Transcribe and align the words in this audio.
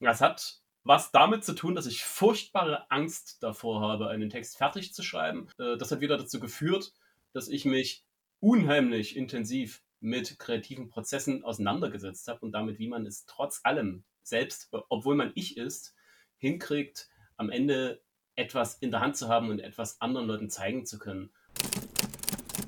Das 0.00 0.20
hat 0.20 0.60
was 0.82 1.12
damit 1.12 1.44
zu 1.44 1.54
tun, 1.54 1.74
dass 1.74 1.86
ich 1.86 2.04
furchtbare 2.04 2.90
Angst 2.90 3.42
davor 3.42 3.80
habe, 3.82 4.08
einen 4.08 4.30
Text 4.30 4.56
fertig 4.56 4.94
zu 4.94 5.02
schreiben. 5.02 5.48
Äh, 5.58 5.76
das 5.76 5.90
hat 5.92 6.00
wieder 6.00 6.16
dazu 6.16 6.40
geführt, 6.40 6.92
dass 7.32 7.48
ich 7.48 7.64
mich 7.64 8.04
unheimlich 8.40 9.16
intensiv 9.16 9.82
mit 10.00 10.38
kreativen 10.38 10.88
Prozessen 10.88 11.44
auseinandergesetzt 11.44 12.26
habe 12.28 12.40
und 12.40 12.52
damit, 12.52 12.78
wie 12.78 12.88
man 12.88 13.04
es 13.04 13.26
trotz 13.26 13.60
allem 13.64 14.04
selbst, 14.22 14.68
obwohl 14.88 15.14
man 15.14 15.32
ich 15.34 15.56
ist, 15.58 15.94
hinkriegt, 16.38 17.10
am 17.36 17.50
Ende 17.50 18.02
etwas 18.34 18.78
in 18.78 18.90
der 18.90 19.00
Hand 19.00 19.16
zu 19.16 19.28
haben 19.28 19.50
und 19.50 19.58
etwas 19.58 20.00
anderen 20.00 20.26
Leuten 20.26 20.48
zeigen 20.48 20.86
zu 20.86 20.98
können. 20.98 21.30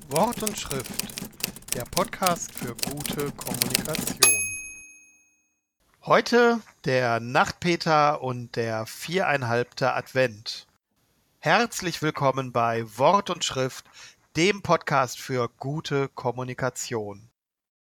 Wort 0.09 0.43
und 0.43 0.57
Schrift, 0.57 1.73
der 1.73 1.85
Podcast 1.85 2.51
für 2.53 2.75
gute 2.75 3.31
Kommunikation. 3.31 4.32
Heute 6.05 6.59
der 6.83 7.21
Nachtpeter 7.21 8.21
und 8.21 8.57
der 8.57 8.85
viereinhalbte 8.85 9.93
Advent. 9.93 10.67
Herzlich 11.39 12.01
willkommen 12.01 12.51
bei 12.51 12.83
Wort 12.97 13.29
und 13.29 13.45
Schrift, 13.45 13.85
dem 14.35 14.61
Podcast 14.61 15.17
für 15.17 15.47
gute 15.47 16.09
Kommunikation. 16.09 17.29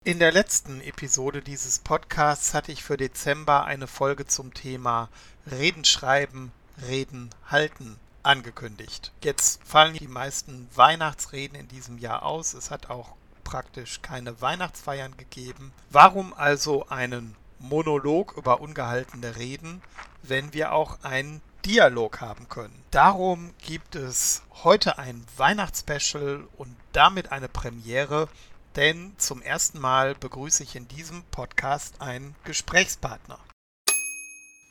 In 0.04 0.20
der 0.20 0.32
letzten 0.32 0.82
Episode 0.82 1.42
dieses 1.42 1.80
Podcasts 1.80 2.54
hatte 2.54 2.72
ich 2.72 2.84
für 2.84 2.96
Dezember 2.96 3.66
eine 3.66 3.88
Folge 3.88 4.28
zum 4.28 4.54
Thema 4.54 5.10
Reden 5.50 5.84
schreiben, 5.84 6.52
Reden 6.88 7.32
halten 7.50 7.98
angekündigt. 8.22 9.14
Jetzt 9.24 9.64
fallen 9.64 9.96
die 9.96 10.08
meisten 10.08 10.70
Weihnachtsreden 10.76 11.58
in 11.58 11.68
diesem 11.70 11.98
Jahr 11.98 12.22
aus. 12.22 12.54
Es 12.54 12.70
hat 12.70 12.92
auch 12.92 13.16
praktisch 13.44 14.04
keine 14.04 14.42
Weihnachtsfeiern 14.42 15.18
gegeben. 15.18 15.74
Warum 15.90 16.36
also 16.36 16.88
einen 16.88 17.36
Monolog 17.62 18.36
über 18.38 18.62
ungehaltene 18.62 19.38
Reden, 19.38 19.82
wenn 20.24 20.54
wir 20.54 20.74
auch 20.74 21.00
einen 21.04 21.42
Dialog 21.66 22.22
haben 22.22 22.48
können. 22.50 22.84
Darum 22.90 23.54
gibt 23.60 23.96
es 23.96 24.42
heute 24.64 24.98
ein 24.98 25.24
Weihnachtsspecial 25.38 26.48
und 26.58 26.76
damit 26.92 27.32
eine 27.32 27.48
Premiere, 27.48 28.28
denn 28.76 29.14
zum 29.18 29.42
ersten 29.42 29.80
Mal 29.80 30.16
begrüße 30.16 30.64
ich 30.64 30.76
in 30.76 30.88
diesem 30.88 31.22
Podcast 31.26 32.02
einen 32.02 32.34
Gesprächspartner. 32.46 33.38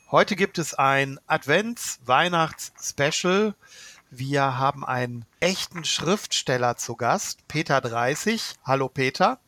Heute 0.09 0.35
gibt 0.35 0.57
es 0.57 0.73
ein 0.73 1.19
Advents-Weihnachts-Special. 1.27 3.53
Wir 4.09 4.57
haben 4.57 4.83
einen 4.85 5.25
echten 5.39 5.85
Schriftsteller 5.85 6.75
zu 6.75 6.97
Gast, 6.97 7.47
Peter 7.47 7.79
30. 7.79 8.55
Hallo 8.65 8.89
Peter. 8.89 9.39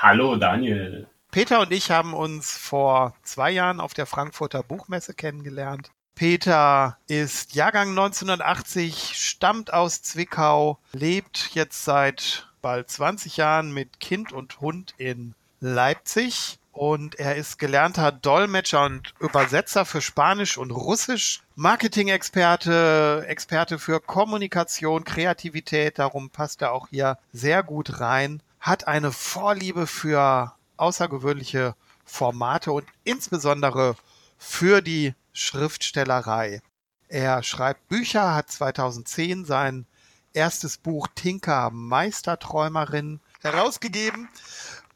Hallo 0.00 0.36
Daniel. 0.36 1.06
Peter 1.34 1.58
und 1.58 1.72
ich 1.72 1.90
haben 1.90 2.14
uns 2.14 2.56
vor 2.56 3.12
zwei 3.24 3.50
Jahren 3.50 3.80
auf 3.80 3.92
der 3.92 4.06
Frankfurter 4.06 4.62
Buchmesse 4.62 5.14
kennengelernt. 5.14 5.90
Peter 6.14 6.96
ist 7.08 7.56
Jahrgang 7.56 7.88
1980, 7.88 9.14
stammt 9.16 9.72
aus 9.72 10.00
Zwickau, 10.02 10.78
lebt 10.92 11.50
jetzt 11.54 11.84
seit 11.84 12.46
bald 12.62 12.88
20 12.88 13.36
Jahren 13.36 13.72
mit 13.72 13.98
Kind 13.98 14.32
und 14.32 14.60
Hund 14.60 14.94
in 14.96 15.34
Leipzig 15.58 16.60
und 16.70 17.16
er 17.16 17.34
ist 17.34 17.58
gelernter 17.58 18.12
Dolmetscher 18.12 18.84
und 18.84 19.12
Übersetzer 19.18 19.84
für 19.84 20.02
Spanisch 20.02 20.56
und 20.56 20.70
Russisch, 20.70 21.42
Marketing-Experte, 21.56 23.24
Experte 23.26 23.80
für 23.80 23.98
Kommunikation, 23.98 25.02
Kreativität, 25.02 25.98
darum 25.98 26.30
passt 26.30 26.62
er 26.62 26.70
auch 26.70 26.90
hier 26.90 27.18
sehr 27.32 27.64
gut 27.64 27.98
rein, 27.98 28.40
hat 28.60 28.86
eine 28.86 29.10
Vorliebe 29.10 29.88
für 29.88 30.54
außergewöhnliche 30.76 31.74
Formate 32.04 32.72
und 32.72 32.86
insbesondere 33.04 33.96
für 34.38 34.82
die 34.82 35.14
Schriftstellerei. 35.32 36.60
Er 37.08 37.42
schreibt 37.42 37.88
Bücher, 37.88 38.34
hat 38.34 38.50
2010 38.50 39.44
sein 39.44 39.86
erstes 40.32 40.78
Buch 40.78 41.08
Tinker 41.14 41.70
Meisterträumerin 41.70 43.20
herausgegeben 43.40 44.28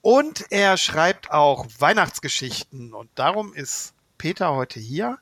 und 0.03 0.47
er 0.51 0.77
schreibt 0.77 1.31
auch 1.31 1.67
Weihnachtsgeschichten 1.79 2.95
und 2.95 3.11
darum 3.15 3.53
ist 3.53 3.95
Peter 4.17 4.53
heute 4.53 4.81
hier. 4.81 5.19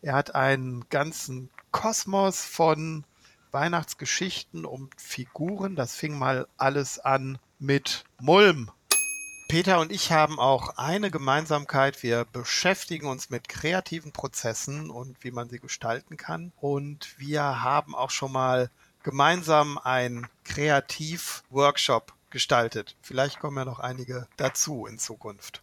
Er 0.00 0.14
hat 0.14 0.34
einen 0.34 0.88
ganzen 0.88 1.50
Kosmos 1.70 2.44
von 2.44 3.04
Weihnachtsgeschichten 3.52 4.64
und 4.64 5.00
Figuren. 5.00 5.76
Das 5.76 5.94
fing 5.94 6.18
mal 6.18 6.48
alles 6.56 6.98
an 6.98 7.38
mit 7.58 8.04
Mulm 8.20 8.70
Peter 9.52 9.80
und 9.80 9.92
ich 9.92 10.10
haben 10.10 10.38
auch 10.38 10.78
eine 10.78 11.10
Gemeinsamkeit. 11.10 12.02
Wir 12.02 12.24
beschäftigen 12.24 13.06
uns 13.06 13.28
mit 13.28 13.50
kreativen 13.50 14.10
Prozessen 14.10 14.88
und 14.88 15.22
wie 15.22 15.30
man 15.30 15.50
sie 15.50 15.58
gestalten 15.58 16.16
kann. 16.16 16.52
Und 16.58 17.14
wir 17.18 17.62
haben 17.62 17.94
auch 17.94 18.08
schon 18.08 18.32
mal 18.32 18.70
gemeinsam 19.02 19.76
einen 19.76 20.26
Kreativ-Workshop 20.44 22.14
gestaltet. 22.30 22.96
Vielleicht 23.02 23.40
kommen 23.40 23.58
ja 23.58 23.66
noch 23.66 23.78
einige 23.78 24.26
dazu 24.38 24.86
in 24.86 24.98
Zukunft. 24.98 25.62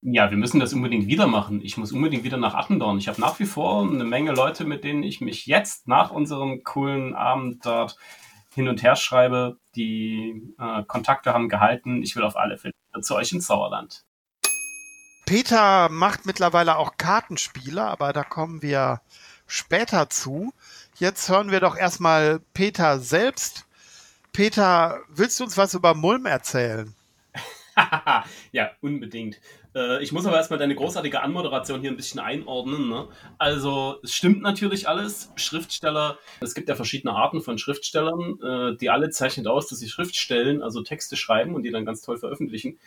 Ja, 0.00 0.30
wir 0.30 0.38
müssen 0.38 0.60
das 0.60 0.72
unbedingt 0.72 1.08
wieder 1.08 1.26
machen. 1.26 1.60
Ich 1.60 1.76
muss 1.76 1.90
unbedingt 1.90 2.22
wieder 2.22 2.36
nach 2.36 2.54
Attendorn. 2.54 2.98
Ich 2.98 3.08
habe 3.08 3.20
nach 3.20 3.40
wie 3.40 3.46
vor 3.46 3.82
eine 3.82 4.04
Menge 4.04 4.30
Leute, 4.30 4.64
mit 4.64 4.84
denen 4.84 5.02
ich 5.02 5.20
mich 5.20 5.46
jetzt 5.46 5.88
nach 5.88 6.12
unserem 6.12 6.62
coolen 6.62 7.16
Abend 7.16 7.66
dort 7.66 7.98
hin 8.54 8.68
und 8.68 8.84
her 8.84 8.94
schreibe. 8.94 9.58
Die 9.74 10.54
äh, 10.56 10.84
Kontakte 10.84 11.34
haben 11.34 11.48
gehalten. 11.48 12.00
Ich 12.04 12.14
will 12.14 12.22
auf 12.22 12.36
alle 12.36 12.58
Fälle 12.58 12.74
zu 13.02 13.14
euch 13.14 13.32
ins 13.32 13.46
Sauerland. 13.46 14.04
Peter 15.26 15.88
macht 15.88 16.26
mittlerweile 16.26 16.76
auch 16.76 16.98
Kartenspiele, 16.98 17.82
aber 17.82 18.12
da 18.12 18.24
kommen 18.24 18.60
wir 18.62 19.00
später 19.46 20.10
zu. 20.10 20.52
Jetzt 20.96 21.28
hören 21.28 21.50
wir 21.50 21.60
doch 21.60 21.76
erstmal 21.76 22.40
Peter 22.52 22.98
selbst. 22.98 23.66
Peter, 24.32 25.00
willst 25.08 25.40
du 25.40 25.44
uns 25.44 25.56
was 25.56 25.74
über 25.74 25.94
Mulm 25.94 26.26
erzählen? 26.26 26.94
ja, 28.52 28.70
unbedingt. 28.80 29.40
Äh, 29.74 30.02
ich 30.02 30.12
muss 30.12 30.26
aber 30.26 30.36
erstmal 30.36 30.58
deine 30.58 30.74
großartige 30.74 31.22
Anmoderation 31.22 31.80
hier 31.80 31.90
ein 31.90 31.96
bisschen 31.96 32.20
einordnen. 32.20 32.88
Ne? 32.88 33.08
Also, 33.38 33.96
es 34.02 34.14
stimmt 34.14 34.42
natürlich 34.42 34.88
alles. 34.88 35.32
Schriftsteller, 35.36 36.18
es 36.40 36.54
gibt 36.54 36.68
ja 36.68 36.74
verschiedene 36.74 37.14
Arten 37.14 37.40
von 37.40 37.58
Schriftstellern, 37.58 38.40
äh, 38.42 38.76
die 38.76 38.90
alle 38.90 39.10
zeichnen 39.10 39.46
aus, 39.46 39.68
dass 39.68 39.78
sie 39.78 39.88
Schriftstellen, 39.88 40.62
also 40.62 40.82
Texte 40.82 41.16
schreiben 41.16 41.54
und 41.54 41.62
die 41.62 41.70
dann 41.70 41.84
ganz 41.84 42.02
toll 42.02 42.18
veröffentlichen. 42.18 42.78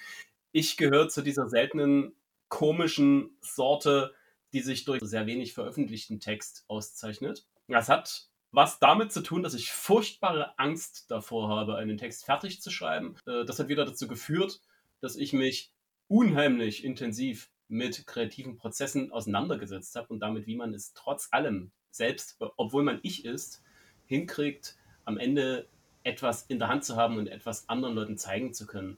Ich 0.52 0.78
gehöre 0.78 1.10
zu 1.10 1.22
dieser 1.22 1.50
seltenen, 1.50 2.14
komischen 2.50 3.38
Sorte, 3.42 4.14
die 4.54 4.62
sich 4.62 4.86
durch 4.86 5.02
sehr 5.04 5.26
wenig 5.26 5.54
veröffentlichten 5.54 6.20
Text 6.20 6.64
auszeichnet. 6.68 7.46
Das 7.68 7.90
hat 7.90 8.30
was 8.52 8.80
damit 8.80 9.12
zu 9.12 9.22
tun, 9.22 9.44
dass 9.44 9.54
ich 9.54 9.72
furchtbare 9.72 10.58
Angst 10.58 11.12
davor 11.12 11.50
habe, 11.50 11.76
einen 11.76 11.98
Text 11.98 12.26
fertig 12.26 12.62
zu 12.62 12.72
schreiben. 12.72 13.16
Äh, 13.26 13.46
das 13.46 13.60
hat 13.60 13.68
wieder 13.68 13.86
dazu 13.86 14.08
geführt, 14.08 14.62
dass 15.02 15.16
ich 15.16 15.34
mich 15.34 15.72
unheimlich 16.08 16.84
intensiv 16.84 17.50
mit 17.68 18.08
kreativen 18.08 18.58
Prozessen 18.58 19.12
auseinandergesetzt 19.12 19.96
habe 19.96 20.08
und 20.14 20.20
damit, 20.20 20.48
wie 20.48 20.56
man 20.56 20.74
es 20.74 20.94
trotz 20.94 21.28
allem 21.32 21.72
selbst, 21.92 22.38
obwohl 22.56 22.84
man 22.84 23.00
ich 23.04 23.26
ist, 23.26 23.62
hinkriegt, 24.06 24.78
am 25.06 25.18
Ende 25.18 25.68
etwas 26.04 26.44
in 26.44 26.60
der 26.60 26.70
Hand 26.70 26.86
zu 26.86 26.96
haben 26.96 27.18
und 27.18 27.28
etwas 27.28 27.68
anderen 27.68 27.96
Leuten 27.96 28.18
zeigen 28.18 28.54
zu 28.54 28.66
können. 28.66 28.98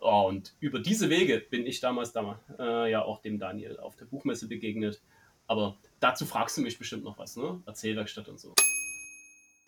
Oh, 0.00 0.26
und 0.28 0.54
über 0.60 0.80
diese 0.80 1.10
Wege 1.10 1.38
bin 1.38 1.66
ich 1.66 1.80
damals, 1.80 2.12
damals 2.12 2.38
äh, 2.58 2.90
ja 2.90 3.02
auch 3.02 3.20
dem 3.20 3.38
Daniel 3.38 3.78
auf 3.78 3.96
der 3.96 4.06
Buchmesse 4.06 4.48
begegnet. 4.48 5.00
Aber 5.46 5.76
dazu 6.00 6.26
fragst 6.26 6.56
du 6.56 6.62
mich 6.62 6.78
bestimmt 6.78 7.04
noch 7.04 7.18
was, 7.18 7.36
ne? 7.36 7.62
Erzählwerkstatt 7.66 8.28
und 8.28 8.40
so. 8.40 8.54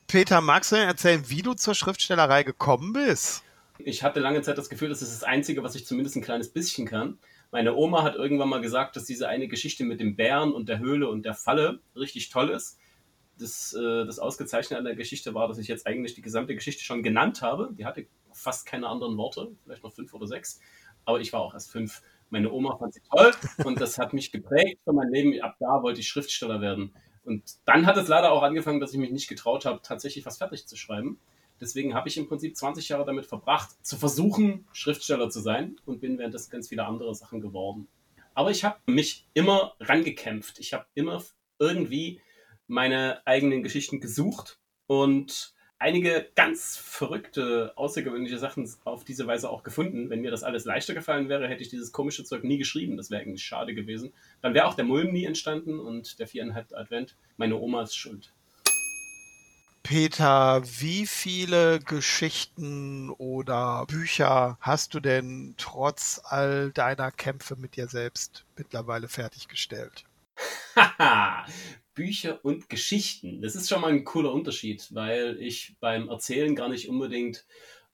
Peter, 0.07 0.41
magst 0.41 0.73
du 0.73 0.77
erzählen, 0.77 1.23
wie 1.29 1.43
du 1.43 1.55
zur 1.55 1.75
Schriftstellerei 1.75 2.43
gekommen 2.43 2.93
bist? 2.93 3.45
Ich 3.85 4.03
hatte 4.03 4.21
lange 4.21 4.43
Zeit 4.43 4.59
das 4.59 4.69
Gefühl, 4.69 4.89
das 4.89 5.03
ist 5.03 5.13
das 5.13 5.25
Einzige, 5.25 5.63
was 5.63 5.75
ich 5.75 5.87
zumindest 5.87 6.17
ein 6.17 6.23
kleines 6.23 6.53
bisschen 6.53 6.87
kann. 6.87 7.19
Meine 7.51 7.75
Oma 7.75 8.03
hat 8.03 8.17
irgendwann 8.17 8.49
mal 8.49 8.61
gesagt, 8.61 8.97
dass 8.97 9.05
diese 9.05 9.29
eine 9.29 9.49
Geschichte 9.49 9.85
mit 9.85 10.01
dem 10.01 10.17
Bären 10.17 10.53
und 10.53 10.69
der 10.69 10.79
Höhle 10.79 11.09
und 11.09 11.25
der 11.25 11.35
Falle 11.35 11.81
richtig 11.95 12.31
toll 12.31 12.51
ist. 12.51 12.79
Das, 13.39 13.75
äh, 13.75 14.07
das 14.07 14.19
Ausgezeichnete 14.19 14.79
an 14.79 14.85
der 14.85 14.95
Geschichte 14.95 15.35
war, 15.35 15.49
dass 15.49 15.59
ich 15.59 15.69
jetzt 15.69 15.87
eigentlich 15.87 16.15
die 16.15 16.23
gesamte 16.23 16.55
Geschichte 16.55 16.83
schon 16.83 17.03
genannt 17.03 17.43
habe. 17.43 17.71
Die 17.77 17.85
hatte 17.85 18.07
fast 18.33 18.67
keine 18.67 18.89
anderen 18.89 19.17
Worte, 19.17 19.53
vielleicht 19.65 19.83
noch 19.83 19.93
fünf 19.93 20.15
oder 20.15 20.27
sechs. 20.27 20.61
Aber 21.05 21.21
ich 21.21 21.33
war 21.33 21.41
auch 21.41 21.55
erst 21.55 21.71
fünf. 21.71 22.03
Meine 22.31 22.51
Oma 22.51 22.77
fand 22.79 22.95
sie 22.95 23.03
toll 23.11 23.33
und 23.65 23.81
das 23.81 23.99
hat 23.99 24.15
mich 24.15 24.33
geprägt 24.33 24.81
für 24.85 24.93
mein 24.93 25.11
Leben. 25.11 25.39
Ab 25.43 25.57
da 25.61 25.83
wollte 25.83 26.01
ich 26.01 26.09
Schriftsteller 26.09 26.61
werden. 26.61 26.95
Und 27.25 27.43
dann 27.67 27.87
hat 27.87 27.97
es 27.97 28.09
leider 28.09 28.33
auch 28.33 28.43
angefangen, 28.43 28.81
dass 28.81 28.93
ich 28.93 28.99
mich 28.99 29.13
nicht 29.13 29.29
getraut 29.29 29.65
habe, 29.65 29.81
tatsächlich 29.83 30.25
was 30.25 30.39
fertig 30.39 30.67
zu 30.67 30.77
schreiben. 30.77 31.19
Deswegen 31.63 31.95
habe 31.95 32.09
ich 32.09 32.19
im 32.19 32.27
Prinzip 32.27 32.57
20 32.57 32.89
Jahre 32.89 33.07
damit 33.07 33.25
verbracht, 33.25 33.71
zu 33.87 33.97
versuchen, 33.97 34.67
Schriftsteller 34.73 35.31
zu 35.31 35.39
sein 35.39 35.77
und 35.87 36.01
bin 36.01 36.19
währenddessen 36.19 36.51
ganz 36.51 36.69
viele 36.69 36.85
andere 36.85 37.15
Sachen 37.15 37.41
geworden. 37.41 37.87
Aber 38.35 38.51
ich 38.51 38.65
habe 38.65 38.81
mich 38.87 39.29
immer 39.33 39.75
rangekämpft. 39.79 40.59
Ich 40.59 40.73
habe 40.73 40.87
immer 40.95 41.23
irgendwie 41.61 42.21
meine 42.67 43.25
eigenen 43.27 43.63
Geschichten 43.63 44.01
gesucht 44.01 44.59
und 44.89 45.55
einige 45.79 46.29
ganz 46.35 46.77
verrückte, 46.77 47.73
außergewöhnliche 47.77 48.39
Sachen 48.39 48.69
auf 48.85 49.05
diese 49.05 49.29
Weise 49.29 49.49
auch 49.49 49.63
gefunden. 49.63 50.11
Wenn 50.11 50.21
mir 50.21 50.33
das 50.33 50.43
alles 50.43 50.65
leichter 50.65 50.95
gefallen 50.95 51.29
wäre, 51.29 51.47
hätte 51.47 51.63
ich 51.63 51.69
dieses 51.69 51.93
komische 51.93 52.25
Zeug 52.25 52.43
nie 52.43 52.59
geschrieben. 52.59 52.97
Das 52.97 53.11
wäre 53.11 53.23
eigentlich 53.23 53.45
schade 53.45 53.73
gewesen. 53.73 54.13
Dann 54.41 54.55
wäre 54.55 54.67
auch 54.67 54.75
der 54.75 54.85
Mulm 54.85 55.13
nie 55.13 55.27
entstanden 55.27 55.79
und 55.79 56.19
der 56.19 56.27
viereinhalb 56.27 56.73
Advent 56.73 57.17
meine 57.37 57.57
Omas 57.57 57.95
Schuld. 57.95 58.33
Peter, 59.83 60.63
wie 60.65 61.07
viele 61.07 61.81
Geschichten 61.81 63.11
oder 63.11 63.85
Bücher 63.87 64.57
hast 64.61 64.95
du 64.95 65.01
denn 65.01 65.55
trotz 65.59 66.21
all 66.25 66.71
deiner 66.71 67.11
Kämpfe 67.11 67.57
mit 67.57 67.77
dir 67.77 67.89
selbst 67.89 68.45
mittlerweile 68.57 69.09
fertiggestellt? 69.09 70.05
Haha, 70.77 71.47
Bücher 71.95 72.45
und 72.45 72.69
Geschichten. 72.69 73.43
Das 73.43 73.57
ist 73.57 73.69
schon 73.69 73.81
mal 73.81 73.91
ein 73.91 74.05
cooler 74.05 74.33
Unterschied, 74.33 74.89
weil 74.95 75.37
ich 75.41 75.75
beim 75.81 76.09
Erzählen 76.09 76.55
gar 76.55 76.69
nicht 76.69 76.89
unbedingt 76.89 77.45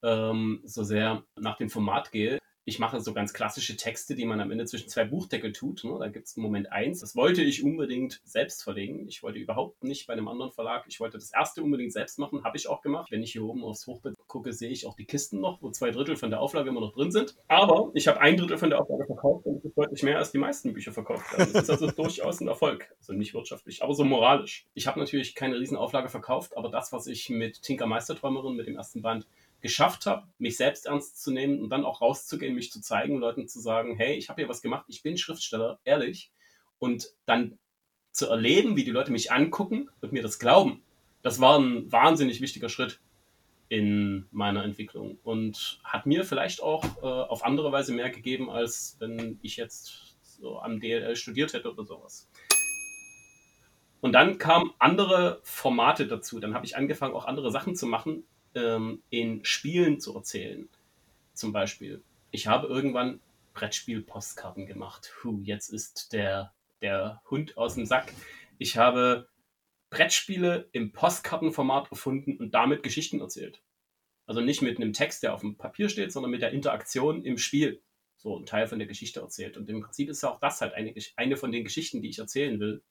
ähm, 0.02 0.60
so 0.64 0.84
sehr 0.84 1.24
nach 1.36 1.56
dem 1.56 1.70
Format 1.70 2.12
gehe 2.12 2.38
ich 2.68 2.78
mache 2.78 3.00
so 3.00 3.14
ganz 3.14 3.32
klassische 3.32 3.76
Texte, 3.76 4.14
die 4.14 4.26
man 4.26 4.40
am 4.40 4.50
Ende 4.50 4.66
zwischen 4.66 4.88
zwei 4.88 5.04
Buchdeckel 5.04 5.52
tut. 5.52 5.84
Ne? 5.84 5.96
Da 5.98 6.08
gibt 6.08 6.26
es 6.26 6.36
Moment 6.36 6.70
eins. 6.70 7.00
Das 7.00 7.16
wollte 7.16 7.42
ich 7.42 7.64
unbedingt 7.64 8.20
selbst 8.24 8.62
verlegen. 8.62 9.08
Ich 9.08 9.22
wollte 9.22 9.38
überhaupt 9.38 9.82
nicht 9.82 10.06
bei 10.06 10.12
einem 10.12 10.28
anderen 10.28 10.52
Verlag. 10.52 10.84
Ich 10.86 11.00
wollte 11.00 11.16
das 11.16 11.32
erste 11.32 11.62
unbedingt 11.62 11.94
selbst 11.94 12.18
machen. 12.18 12.44
Habe 12.44 12.58
ich 12.58 12.68
auch 12.68 12.82
gemacht. 12.82 13.10
Wenn 13.10 13.22
ich 13.22 13.32
hier 13.32 13.42
oben 13.42 13.64
aufs 13.64 13.86
Hochbett 13.86 14.14
gucke, 14.26 14.52
sehe 14.52 14.68
ich 14.68 14.86
auch 14.86 14.96
die 14.96 15.06
Kisten 15.06 15.40
noch, 15.40 15.62
wo 15.62 15.70
zwei 15.70 15.90
Drittel 15.90 16.16
von 16.16 16.28
der 16.28 16.40
Auflage 16.40 16.68
immer 16.68 16.82
noch 16.82 16.92
drin 16.92 17.10
sind. 17.10 17.36
Aber 17.48 17.90
ich 17.94 18.06
habe 18.06 18.20
ein 18.20 18.36
Drittel 18.36 18.58
von 18.58 18.68
der 18.68 18.82
Auflage 18.82 19.06
verkauft 19.06 19.46
und 19.46 19.56
das 19.56 19.64
ist 19.64 19.78
deutlich 19.78 20.02
mehr 20.02 20.18
als 20.18 20.32
die 20.32 20.38
meisten 20.38 20.74
Bücher 20.74 20.92
verkauft 20.92 21.32
werden. 21.32 21.50
Das 21.54 21.62
ist 21.62 21.70
also 21.70 21.86
durchaus 21.96 22.40
ein 22.42 22.48
Erfolg. 22.48 22.94
Also 22.98 23.14
nicht 23.14 23.32
wirtschaftlich, 23.32 23.82
aber 23.82 23.94
so 23.94 24.04
moralisch. 24.04 24.66
Ich 24.74 24.86
habe 24.86 25.00
natürlich 25.00 25.34
keine 25.34 25.58
Riesenauflage 25.58 26.10
verkauft, 26.10 26.54
aber 26.54 26.68
das, 26.68 26.92
was 26.92 27.06
ich 27.06 27.30
mit 27.30 27.62
Tinker 27.62 27.86
Meisterträumerin, 27.86 28.56
mit 28.56 28.66
dem 28.66 28.76
ersten 28.76 29.00
Band, 29.00 29.26
geschafft 29.60 30.06
habe, 30.06 30.28
mich 30.38 30.56
selbst 30.56 30.86
ernst 30.86 31.20
zu 31.22 31.32
nehmen 31.32 31.60
und 31.60 31.70
dann 31.70 31.84
auch 31.84 32.00
rauszugehen, 32.00 32.54
mich 32.54 32.70
zu 32.70 32.80
zeigen, 32.80 33.18
Leuten 33.18 33.48
zu 33.48 33.60
sagen, 33.60 33.96
hey, 33.96 34.16
ich 34.16 34.28
habe 34.28 34.40
hier 34.42 34.48
was 34.48 34.62
gemacht, 34.62 34.84
ich 34.88 35.02
bin 35.02 35.18
Schriftsteller, 35.18 35.80
ehrlich. 35.84 36.30
Und 36.78 37.12
dann 37.26 37.58
zu 38.12 38.28
erleben, 38.28 38.76
wie 38.76 38.84
die 38.84 38.90
Leute 38.90 39.12
mich 39.12 39.32
angucken 39.32 39.90
und 40.00 40.12
mir 40.12 40.22
das 40.22 40.38
glauben, 40.38 40.82
das 41.22 41.40
war 41.40 41.58
ein 41.58 41.90
wahnsinnig 41.90 42.40
wichtiger 42.40 42.68
Schritt 42.68 43.00
in 43.68 44.26
meiner 44.30 44.64
Entwicklung 44.64 45.18
und 45.22 45.80
hat 45.84 46.06
mir 46.06 46.24
vielleicht 46.24 46.62
auch 46.62 46.84
äh, 47.02 47.06
auf 47.06 47.44
andere 47.44 47.70
Weise 47.70 47.92
mehr 47.92 48.10
gegeben, 48.10 48.48
als 48.48 48.96
wenn 48.98 49.38
ich 49.42 49.56
jetzt 49.56 50.16
so 50.22 50.60
am 50.60 50.80
DLL 50.80 51.16
studiert 51.16 51.52
hätte 51.52 51.70
oder 51.70 51.84
sowas. 51.84 52.30
Und 54.00 54.12
dann 54.12 54.38
kamen 54.38 54.70
andere 54.78 55.40
Formate 55.42 56.06
dazu. 56.06 56.38
Dann 56.38 56.54
habe 56.54 56.64
ich 56.64 56.76
angefangen, 56.76 57.14
auch 57.14 57.24
andere 57.24 57.50
Sachen 57.50 57.74
zu 57.74 57.86
machen, 57.86 58.24
ähm, 58.58 59.02
in 59.10 59.44
Spielen 59.44 60.00
zu 60.00 60.14
erzählen. 60.14 60.68
Zum 61.34 61.52
Beispiel, 61.52 62.02
ich 62.30 62.46
habe 62.46 62.66
irgendwann 62.66 63.20
Brettspiel-Postkarten 63.54 64.66
gemacht. 64.66 65.12
Huh, 65.22 65.40
jetzt 65.42 65.70
ist 65.70 66.12
der, 66.12 66.52
der 66.80 67.22
Hund 67.30 67.56
aus 67.56 67.74
dem 67.74 67.86
Sack. 67.86 68.12
Ich 68.58 68.76
habe 68.76 69.28
Brettspiele 69.90 70.68
im 70.72 70.92
Postkartenformat 70.92 71.90
erfunden 71.90 72.36
und 72.36 72.54
damit 72.54 72.82
Geschichten 72.82 73.20
erzählt. 73.20 73.62
Also 74.26 74.40
nicht 74.40 74.60
mit 74.60 74.76
einem 74.76 74.92
Text, 74.92 75.22
der 75.22 75.34
auf 75.34 75.40
dem 75.40 75.56
Papier 75.56 75.88
steht, 75.88 76.12
sondern 76.12 76.30
mit 76.30 76.42
der 76.42 76.52
Interaktion 76.52 77.24
im 77.24 77.38
Spiel. 77.38 77.80
So 78.16 78.36
ein 78.36 78.46
Teil 78.46 78.66
von 78.66 78.78
der 78.78 78.88
Geschichte 78.88 79.20
erzählt. 79.20 79.56
Und 79.56 79.70
im 79.70 79.80
Prinzip 79.80 80.10
ist 80.10 80.22
ja 80.22 80.30
auch 80.30 80.40
das 80.40 80.60
halt 80.60 80.74
eine, 80.74 80.94
eine 81.16 81.36
von 81.36 81.52
den 81.52 81.64
Geschichten, 81.64 82.02
die 82.02 82.10
ich 82.10 82.18
erzählen 82.18 82.60
will. 82.60 82.82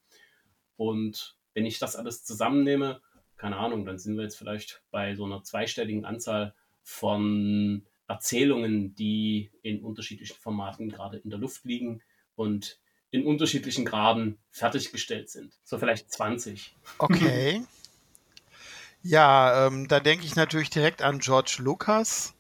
Und 0.78 1.38
wenn 1.54 1.66
ich 1.66 1.80
das 1.80 1.96
alles 1.96 2.24
zusammennehme, 2.24 3.02
keine 3.38 3.58
Ahnung, 3.58 3.86
dann 3.86 4.00
sind 4.00 4.16
wir 4.16 4.24
jetzt 4.24 4.38
vielleicht 4.38 4.82
bei 4.92 5.16
so 5.16 5.26
einer 5.26 5.44
zweistelligen 5.44 6.06
Anzahl 6.06 6.54
von 6.84 7.86
Erzählungen, 8.08 8.96
die 8.96 9.52
in 9.62 9.84
unterschiedlichen 9.84 10.38
Formaten 10.38 10.90
gerade 10.90 11.18
in 11.18 11.30
der 11.30 11.40
Luft 11.40 11.66
liegen 11.66 12.02
und 12.36 12.80
in 13.12 13.26
unterschiedlichen 13.26 13.86
Graden 13.86 14.38
fertiggestellt 14.50 15.30
sind. 15.30 15.54
So 15.64 15.78
vielleicht 15.78 16.12
20. 16.12 16.76
Okay. 16.98 17.64
ja, 19.04 19.68
ähm, 19.68 19.88
da 19.88 20.00
denke 20.00 20.26
ich 20.26 20.36
natürlich 20.36 20.70
direkt 20.70 21.02
an 21.02 21.20
George 21.20 21.58
Lucas, 21.60 22.34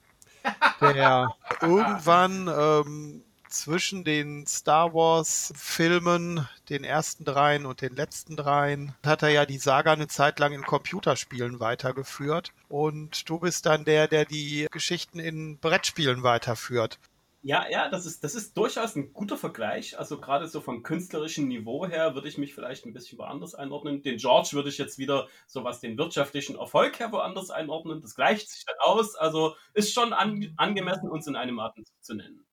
der 0.82 1.36
irgendwann 1.62 2.48
ähm, 2.48 3.24
zwischen 3.50 4.04
den 4.04 4.46
Star 4.46 4.94
Wars-Filmen, 4.94 6.48
den 6.70 6.84
ersten 6.84 7.26
dreien 7.26 7.66
und 7.66 7.82
den 7.82 7.96
letzten 7.96 8.36
dreien, 8.36 8.94
hat 9.06 9.24
er 9.24 9.30
ja 9.30 9.46
die 9.46 9.58
Saga 9.58 9.94
eine 9.94 10.08
Zeit 10.08 10.40
lang 10.40 10.54
in 10.54 10.64
Computerspielen 10.64 11.60
weitergeführt. 11.60 12.52
Und 12.70 13.30
du 13.30 13.40
bist 13.40 13.66
dann 13.66 13.86
der, 13.86 14.08
der 14.08 14.26
die 14.26 14.68
Geschichten 14.72 15.20
in 15.20 15.58
Brettspielen 15.60 16.24
weiterführt. 16.24 17.00
Ja, 17.44 17.66
ja, 17.70 17.88
das 17.88 18.06
ist, 18.06 18.24
das 18.24 18.36
ist 18.36 18.58
durchaus 18.58 18.96
ein 18.96 19.14
guter 19.14 19.38
Vergleich. 19.38 19.98
Also 19.98 20.20
gerade 20.20 20.48
so 20.48 20.60
vom 20.60 20.84
künstlerischen 20.84 21.48
Niveau 21.48 21.86
her 21.88 22.14
würde 22.14 22.28
ich 22.28 22.38
mich 22.38 22.54
vielleicht 22.54 22.86
ein 22.86 22.94
bisschen 22.94 23.18
woanders 23.20 23.56
einordnen. 23.56 24.02
Den 24.02 24.18
George 24.18 24.50
würde 24.52 24.70
ich 24.70 24.78
jetzt 24.78 24.98
wieder 24.98 25.30
so 25.46 25.64
was 25.64 25.80
den 25.80 25.98
wirtschaftlichen 25.98 26.58
Erfolg 26.58 27.00
her 27.00 27.12
woanders 27.12 27.50
einordnen. 27.50 28.02
Das 28.02 28.16
gleicht 28.16 28.50
sich 28.50 28.66
dann 28.66 28.76
aus. 28.80 29.16
Also 29.16 29.56
ist 29.74 29.94
schon 29.94 30.12
an, 30.14 30.54
angemessen, 30.58 31.10
uns 31.10 31.28
in 31.28 31.38
einem 31.38 31.60
Atemzug 31.60 32.04
zu 32.04 32.16
nennen. 32.16 32.46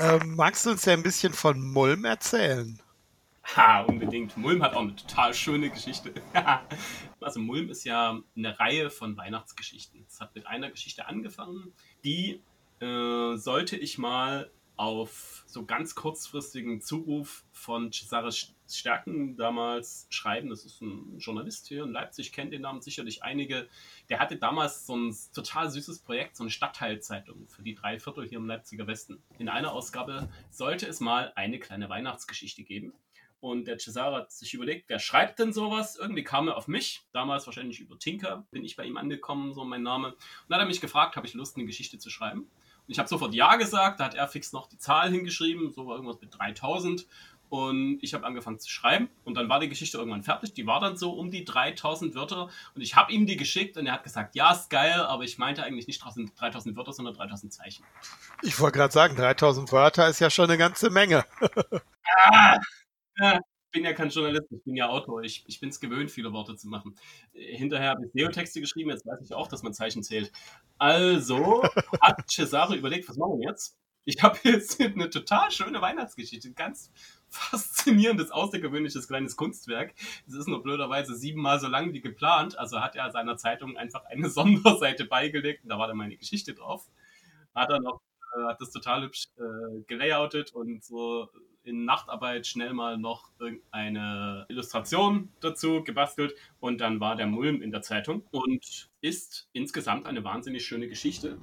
Ähm, 0.00 0.34
magst 0.34 0.66
du 0.66 0.70
uns 0.70 0.84
ja 0.84 0.92
ein 0.92 1.02
bisschen 1.02 1.32
von 1.32 1.60
Mulm 1.60 2.04
erzählen? 2.04 2.80
Ha, 3.56 3.82
unbedingt. 3.82 4.36
Mulm 4.36 4.62
hat 4.62 4.74
auch 4.74 4.82
eine 4.82 4.96
total 4.96 5.34
schöne 5.34 5.70
Geschichte. 5.70 6.14
also 7.20 7.40
Mulm 7.40 7.68
ist 7.68 7.84
ja 7.84 8.18
eine 8.36 8.58
Reihe 8.58 8.90
von 8.90 9.16
Weihnachtsgeschichten. 9.16 10.04
Es 10.08 10.20
hat 10.20 10.34
mit 10.34 10.46
einer 10.46 10.70
Geschichte 10.70 11.06
angefangen, 11.06 11.72
die 12.04 12.40
äh, 12.80 13.36
sollte 13.36 13.76
ich 13.76 13.98
mal 13.98 14.50
auf 14.76 15.44
so 15.46 15.64
ganz 15.64 15.94
kurzfristigen 15.94 16.80
Zuruf 16.80 17.44
von 17.52 17.92
Cesare 17.92 18.32
Stärken 18.68 19.36
damals 19.36 20.06
schreiben. 20.10 20.48
Das 20.48 20.64
ist 20.64 20.80
ein 20.80 21.18
Journalist 21.18 21.68
hier 21.68 21.84
in 21.84 21.92
Leipzig, 21.92 22.32
kennt 22.32 22.52
den 22.52 22.62
Namen 22.62 22.80
sicherlich 22.80 23.22
einige. 23.22 23.68
Der 24.08 24.18
hatte 24.18 24.36
damals 24.36 24.86
so 24.86 24.96
ein 24.96 25.16
total 25.34 25.70
süßes 25.70 26.00
Projekt, 26.00 26.36
so 26.36 26.44
eine 26.44 26.50
Stadtteilzeitung 26.50 27.46
für 27.48 27.62
die 27.62 27.74
drei 27.74 27.98
Viertel 27.98 28.26
hier 28.28 28.38
im 28.38 28.46
Leipziger 28.46 28.86
Westen. 28.86 29.22
In 29.38 29.48
einer 29.48 29.72
Ausgabe 29.72 30.28
sollte 30.50 30.86
es 30.86 31.00
mal 31.00 31.32
eine 31.34 31.58
kleine 31.58 31.88
Weihnachtsgeschichte 31.88 32.62
geben. 32.62 32.92
Und 33.44 33.66
der 33.66 33.78
Cesare 33.78 34.16
hat 34.16 34.32
sich 34.32 34.54
überlegt, 34.54 34.88
wer 34.88 34.98
schreibt 34.98 35.38
denn 35.38 35.52
sowas? 35.52 35.96
Irgendwie 35.96 36.24
kam 36.24 36.48
er 36.48 36.56
auf 36.56 36.66
mich, 36.66 37.06
damals 37.12 37.44
wahrscheinlich 37.44 37.78
über 37.78 37.98
Tinker, 37.98 38.46
bin 38.50 38.64
ich 38.64 38.74
bei 38.74 38.86
ihm 38.86 38.96
angekommen, 38.96 39.52
so 39.52 39.66
mein 39.66 39.82
Name. 39.82 40.08
Und 40.08 40.16
dann 40.48 40.56
hat 40.56 40.64
er 40.64 40.68
mich 40.68 40.80
gefragt, 40.80 41.16
habe 41.16 41.26
ich 41.26 41.34
Lust, 41.34 41.56
eine 41.56 41.66
Geschichte 41.66 41.98
zu 41.98 42.08
schreiben? 42.08 42.40
Und 42.86 42.92
ich 42.92 42.98
habe 42.98 43.06
sofort 43.08 43.34
Ja 43.34 43.56
gesagt, 43.56 44.00
da 44.00 44.04
hat 44.04 44.14
er 44.14 44.28
fix 44.28 44.52
noch 44.52 44.66
die 44.66 44.78
Zahl 44.78 45.10
hingeschrieben, 45.10 45.72
so 45.72 45.86
war 45.86 45.96
irgendwas 45.96 46.22
mit 46.22 46.38
3000. 46.38 47.06
Und 47.54 48.00
ich 48.02 48.14
habe 48.14 48.26
angefangen 48.26 48.58
zu 48.58 48.68
schreiben 48.68 49.08
und 49.22 49.36
dann 49.36 49.48
war 49.48 49.60
die 49.60 49.68
Geschichte 49.68 49.96
irgendwann 49.96 50.24
fertig. 50.24 50.54
Die 50.54 50.66
war 50.66 50.80
dann 50.80 50.96
so 50.96 51.12
um 51.12 51.30
die 51.30 51.44
3000 51.44 52.16
Wörter 52.16 52.48
und 52.74 52.82
ich 52.82 52.96
habe 52.96 53.12
ihm 53.12 53.26
die 53.26 53.36
geschickt 53.36 53.76
und 53.76 53.86
er 53.86 53.92
hat 53.92 54.02
gesagt, 54.02 54.34
ja, 54.34 54.50
ist 54.50 54.70
geil, 54.70 55.00
aber 55.02 55.22
ich 55.22 55.38
meinte 55.38 55.62
eigentlich 55.62 55.86
nicht 55.86 56.02
3000 56.02 56.76
Wörter, 56.76 56.92
sondern 56.92 57.14
3000 57.14 57.52
Zeichen. 57.52 57.84
Ich 58.42 58.58
wollte 58.58 58.78
gerade 58.78 58.92
sagen, 58.92 59.14
3000 59.14 59.70
Wörter 59.70 60.08
ist 60.08 60.18
ja 60.18 60.30
schon 60.30 60.46
eine 60.46 60.58
ganze 60.58 60.90
Menge. 60.90 61.24
ah, 62.24 62.58
ja, 63.18 63.38
bin 63.70 63.84
ja 63.84 63.92
kein 63.92 64.08
Journalist, 64.08 64.50
ich 64.50 64.64
bin 64.64 64.74
ja 64.74 64.88
Autor. 64.88 65.22
Ich, 65.22 65.44
ich 65.46 65.60
bin 65.60 65.68
es 65.68 65.78
gewöhnt, 65.78 66.10
viele 66.10 66.32
Worte 66.32 66.56
zu 66.56 66.66
machen. 66.66 66.96
Hinterher 67.32 67.90
habe 67.90 68.04
ich 68.04 68.12
SEO-Texte 68.14 68.60
geschrieben, 68.60 68.90
jetzt 68.90 69.06
weiß 69.06 69.20
ich 69.22 69.32
auch, 69.32 69.46
dass 69.46 69.62
man 69.62 69.72
Zeichen 69.74 70.02
zählt. 70.02 70.32
Also 70.78 71.62
hat 72.00 72.28
Cesare 72.28 72.74
überlegt, 72.74 73.08
was 73.08 73.16
machen 73.16 73.38
wir 73.38 73.48
jetzt? 73.48 73.78
Ich 74.04 74.22
habe 74.22 74.38
jetzt 74.44 74.80
eine 74.80 75.10
total 75.10 75.50
schöne 75.50 75.80
Weihnachtsgeschichte, 75.80 76.52
ganz 76.52 76.92
faszinierendes, 77.36 78.30
außergewöhnliches 78.30 79.08
kleines 79.08 79.36
Kunstwerk. 79.36 79.94
Es 80.26 80.34
ist 80.34 80.48
nur 80.48 80.62
blöderweise 80.62 81.14
siebenmal 81.14 81.60
so 81.60 81.68
lang 81.68 81.92
wie 81.92 82.00
geplant. 82.00 82.58
Also 82.58 82.80
hat 82.80 82.96
er 82.96 83.10
seiner 83.10 83.36
Zeitung 83.36 83.76
einfach 83.76 84.04
eine 84.06 84.28
Sonderseite 84.30 85.04
beigelegt 85.04 85.64
und 85.64 85.70
da 85.70 85.78
war 85.78 85.88
dann 85.88 85.96
meine 85.96 86.16
Geschichte 86.16 86.54
drauf. 86.54 86.88
Hat 87.54 87.70
er 87.70 87.80
noch 87.80 88.00
äh, 88.36 88.44
hat 88.44 88.60
das 88.60 88.70
total 88.70 89.02
hübsch 89.02 89.28
äh, 89.36 89.82
gelayoutet 89.86 90.52
und 90.52 90.84
so 90.84 91.28
in 91.64 91.84
Nachtarbeit 91.84 92.46
schnell 92.46 92.72
mal 92.72 92.98
noch 92.98 93.30
irgendeine 93.38 94.46
Illustration 94.48 95.30
dazu 95.40 95.82
gebastelt 95.82 96.34
und 96.60 96.80
dann 96.80 97.00
war 97.00 97.16
der 97.16 97.26
Mulm 97.26 97.62
in 97.62 97.70
der 97.70 97.82
Zeitung 97.82 98.22
und 98.30 98.90
ist 99.00 99.48
insgesamt 99.52 100.06
eine 100.06 100.24
wahnsinnig 100.24 100.64
schöne 100.64 100.88
Geschichte. 100.88 101.38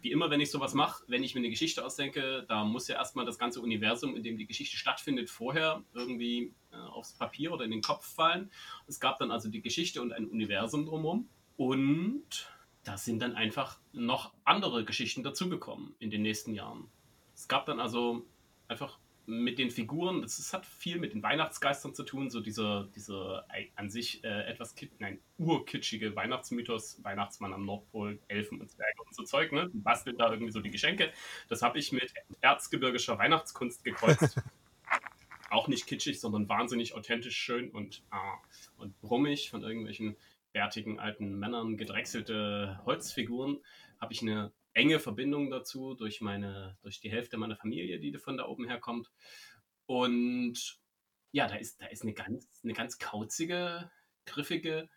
Wie 0.00 0.12
immer, 0.12 0.30
wenn 0.30 0.40
ich 0.40 0.50
sowas 0.50 0.74
mache, 0.74 1.04
wenn 1.08 1.24
ich 1.24 1.34
mir 1.34 1.40
eine 1.40 1.50
Geschichte 1.50 1.84
ausdenke, 1.84 2.44
da 2.48 2.64
muss 2.64 2.88
ja 2.88 2.96
erstmal 2.96 3.24
das 3.24 3.38
ganze 3.38 3.60
Universum, 3.60 4.16
in 4.16 4.22
dem 4.22 4.36
die 4.36 4.46
Geschichte 4.46 4.76
stattfindet, 4.76 5.30
vorher 5.30 5.82
irgendwie 5.94 6.52
äh, 6.72 6.76
aufs 6.76 7.14
Papier 7.14 7.52
oder 7.52 7.64
in 7.64 7.70
den 7.70 7.82
Kopf 7.82 8.04
fallen. 8.04 8.50
Es 8.86 9.00
gab 9.00 9.18
dann 9.18 9.30
also 9.30 9.48
die 9.48 9.62
Geschichte 9.62 10.02
und 10.02 10.12
ein 10.12 10.26
Universum 10.26 10.86
drumherum 10.86 11.28
und 11.56 12.48
da 12.84 12.96
sind 12.96 13.20
dann 13.22 13.34
einfach 13.36 13.78
noch 13.92 14.32
andere 14.44 14.84
Geschichten 14.84 15.22
dazugekommen 15.22 15.94
in 15.98 16.10
den 16.10 16.22
nächsten 16.22 16.54
Jahren. 16.54 16.88
Es 17.34 17.48
gab 17.48 17.66
dann 17.66 17.80
also 17.80 18.24
einfach 18.68 18.98
mit 19.26 19.58
den 19.58 19.70
Figuren, 19.70 20.22
das, 20.22 20.36
das, 20.36 20.52
hat 20.52 20.66
viel 20.66 20.98
mit 20.98 21.14
den 21.14 21.22
Weihnachtsgeistern 21.22 21.94
zu 21.94 22.02
tun, 22.02 22.30
so 22.30 22.40
dieser, 22.40 22.88
dieser 22.94 23.46
an 23.76 23.90
sich 23.90 24.24
äh, 24.24 24.44
etwas 24.46 24.74
nein, 24.98 25.20
urkitschige 25.38 26.14
Weihnachtsmythos, 26.16 27.02
Weihnachtsmann 27.04 27.52
am 27.52 27.64
Nordpol, 27.64 28.18
Elfen 28.28 28.60
und 28.60 28.70
Zwerge 28.70 29.02
und 29.06 29.14
so 29.14 29.22
Zeug, 29.22 29.52
ne? 29.52 29.70
Die 29.72 29.78
basteln 29.78 30.18
da 30.18 30.30
irgendwie 30.30 30.52
so 30.52 30.60
die 30.60 30.70
Geschenke. 30.70 31.12
Das 31.48 31.62
habe 31.62 31.78
ich 31.78 31.92
mit 31.92 32.12
erzgebirgischer 32.40 33.18
Weihnachtskunst 33.18 33.84
gekreuzt. 33.84 34.40
Auch 35.50 35.68
nicht 35.68 35.86
kitschig, 35.86 36.18
sondern 36.18 36.48
wahnsinnig 36.48 36.94
authentisch 36.94 37.36
schön 37.36 37.70
und, 37.70 38.02
ah, 38.10 38.38
und 38.78 38.98
brummig 39.02 39.50
von 39.50 39.62
irgendwelchen 39.62 40.16
bärtigen 40.52 40.98
alten 40.98 41.38
Männern 41.38 41.76
gedrechselte 41.76 42.80
Holzfiguren. 42.86 43.60
Habe 44.00 44.12
ich 44.12 44.22
eine 44.22 44.52
enge 44.74 44.98
Verbindung 44.98 45.50
dazu 45.50 45.94
durch 45.94 46.20
meine, 46.20 46.76
durch 46.82 47.00
die 47.00 47.10
Hälfte 47.10 47.36
meiner 47.36 47.56
Familie, 47.56 48.00
die 48.00 48.16
von 48.18 48.36
da 48.36 48.46
oben 48.46 48.66
herkommt. 48.66 49.10
Und 49.86 50.80
ja, 51.32 51.48
da 51.48 51.56
ist, 51.56 51.80
da 51.80 51.86
ist 51.86 52.02
eine 52.02 52.14
ganz, 52.14 52.60
eine 52.62 52.72
ganz 52.72 52.98
kauzige, 52.98 53.90
griffige 54.26 54.88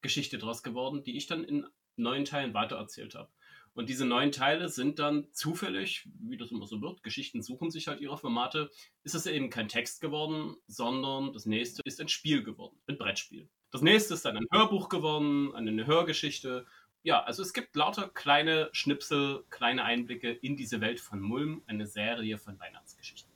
Geschichte 0.00 0.38
draus 0.38 0.62
geworden, 0.62 1.02
die 1.04 1.16
ich 1.16 1.26
dann 1.26 1.44
in 1.44 1.66
neun 1.96 2.24
Teilen 2.24 2.54
weitererzählt 2.54 3.14
habe. 3.14 3.30
Und 3.74 3.88
diese 3.88 4.04
neun 4.04 4.32
Teile 4.32 4.68
sind 4.68 4.98
dann 4.98 5.32
zufällig, 5.32 6.06
wie 6.20 6.36
das 6.36 6.50
immer 6.50 6.66
so 6.66 6.82
wird, 6.82 7.02
Geschichten 7.02 7.42
suchen 7.42 7.70
sich 7.70 7.88
halt 7.88 8.00
ihre 8.00 8.18
Formate, 8.18 8.70
ist 9.02 9.14
es 9.14 9.26
eben 9.26 9.48
kein 9.48 9.68
Text 9.68 10.02
geworden, 10.02 10.56
sondern 10.66 11.32
das 11.32 11.46
nächste 11.46 11.80
ist 11.84 12.00
ein 12.00 12.08
Spiel 12.08 12.42
geworden, 12.42 12.78
ein 12.86 12.98
Brettspiel. 12.98 13.48
Das 13.70 13.80
nächste 13.80 14.12
ist 14.12 14.26
dann 14.26 14.36
ein 14.36 14.46
Hörbuch 14.52 14.90
geworden, 14.90 15.54
eine 15.54 15.86
Hörgeschichte 15.86 16.66
ja, 17.02 17.22
also 17.22 17.42
es 17.42 17.52
gibt 17.52 17.74
lauter 17.76 18.08
kleine 18.08 18.68
Schnipsel, 18.72 19.44
kleine 19.50 19.84
Einblicke 19.84 20.30
in 20.30 20.56
diese 20.56 20.80
Welt 20.80 21.00
von 21.00 21.20
Mulm, 21.20 21.62
eine 21.66 21.86
Serie 21.86 22.38
von 22.38 22.58
Weihnachtsgeschichten. 22.60 23.30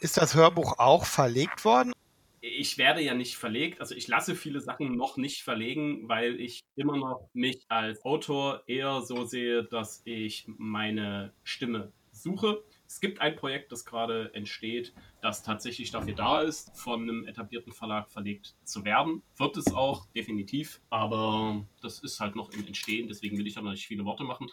Ist 0.00 0.16
das 0.16 0.34
Hörbuch 0.34 0.78
auch 0.78 1.04
verlegt 1.04 1.64
worden? 1.64 1.92
Ich 2.40 2.76
werde 2.76 3.00
ja 3.00 3.14
nicht 3.14 3.36
verlegt, 3.36 3.80
also 3.80 3.94
ich 3.94 4.08
lasse 4.08 4.34
viele 4.34 4.60
Sachen 4.60 4.96
noch 4.96 5.16
nicht 5.16 5.44
verlegen, 5.44 6.08
weil 6.08 6.40
ich 6.40 6.64
immer 6.74 6.96
noch 6.96 7.28
mich 7.34 7.64
als 7.68 8.04
Autor 8.04 8.64
eher 8.66 9.02
so 9.02 9.24
sehe, 9.24 9.62
dass 9.62 10.02
ich 10.04 10.44
meine 10.48 11.32
Stimme 11.44 11.92
suche 12.10 12.64
es 12.92 13.00
gibt 13.00 13.22
ein 13.22 13.36
Projekt, 13.36 13.72
das 13.72 13.86
gerade 13.86 14.34
entsteht, 14.34 14.92
das 15.22 15.42
tatsächlich 15.42 15.90
dafür 15.90 16.14
da 16.14 16.42
ist, 16.42 16.76
von 16.76 17.02
einem 17.02 17.26
etablierten 17.26 17.72
Verlag 17.72 18.10
verlegt 18.10 18.54
zu 18.64 18.84
werden. 18.84 19.22
Wird 19.38 19.56
es 19.56 19.72
auch, 19.72 20.06
definitiv. 20.14 20.82
Aber 20.90 21.64
das 21.80 22.00
ist 22.00 22.20
halt 22.20 22.36
noch 22.36 22.50
im 22.52 22.66
Entstehen, 22.66 23.08
deswegen 23.08 23.38
will 23.38 23.46
ich 23.46 23.54
da 23.54 23.62
noch 23.62 23.70
nicht 23.70 23.86
viele 23.86 24.04
Worte 24.04 24.24
machen. 24.24 24.48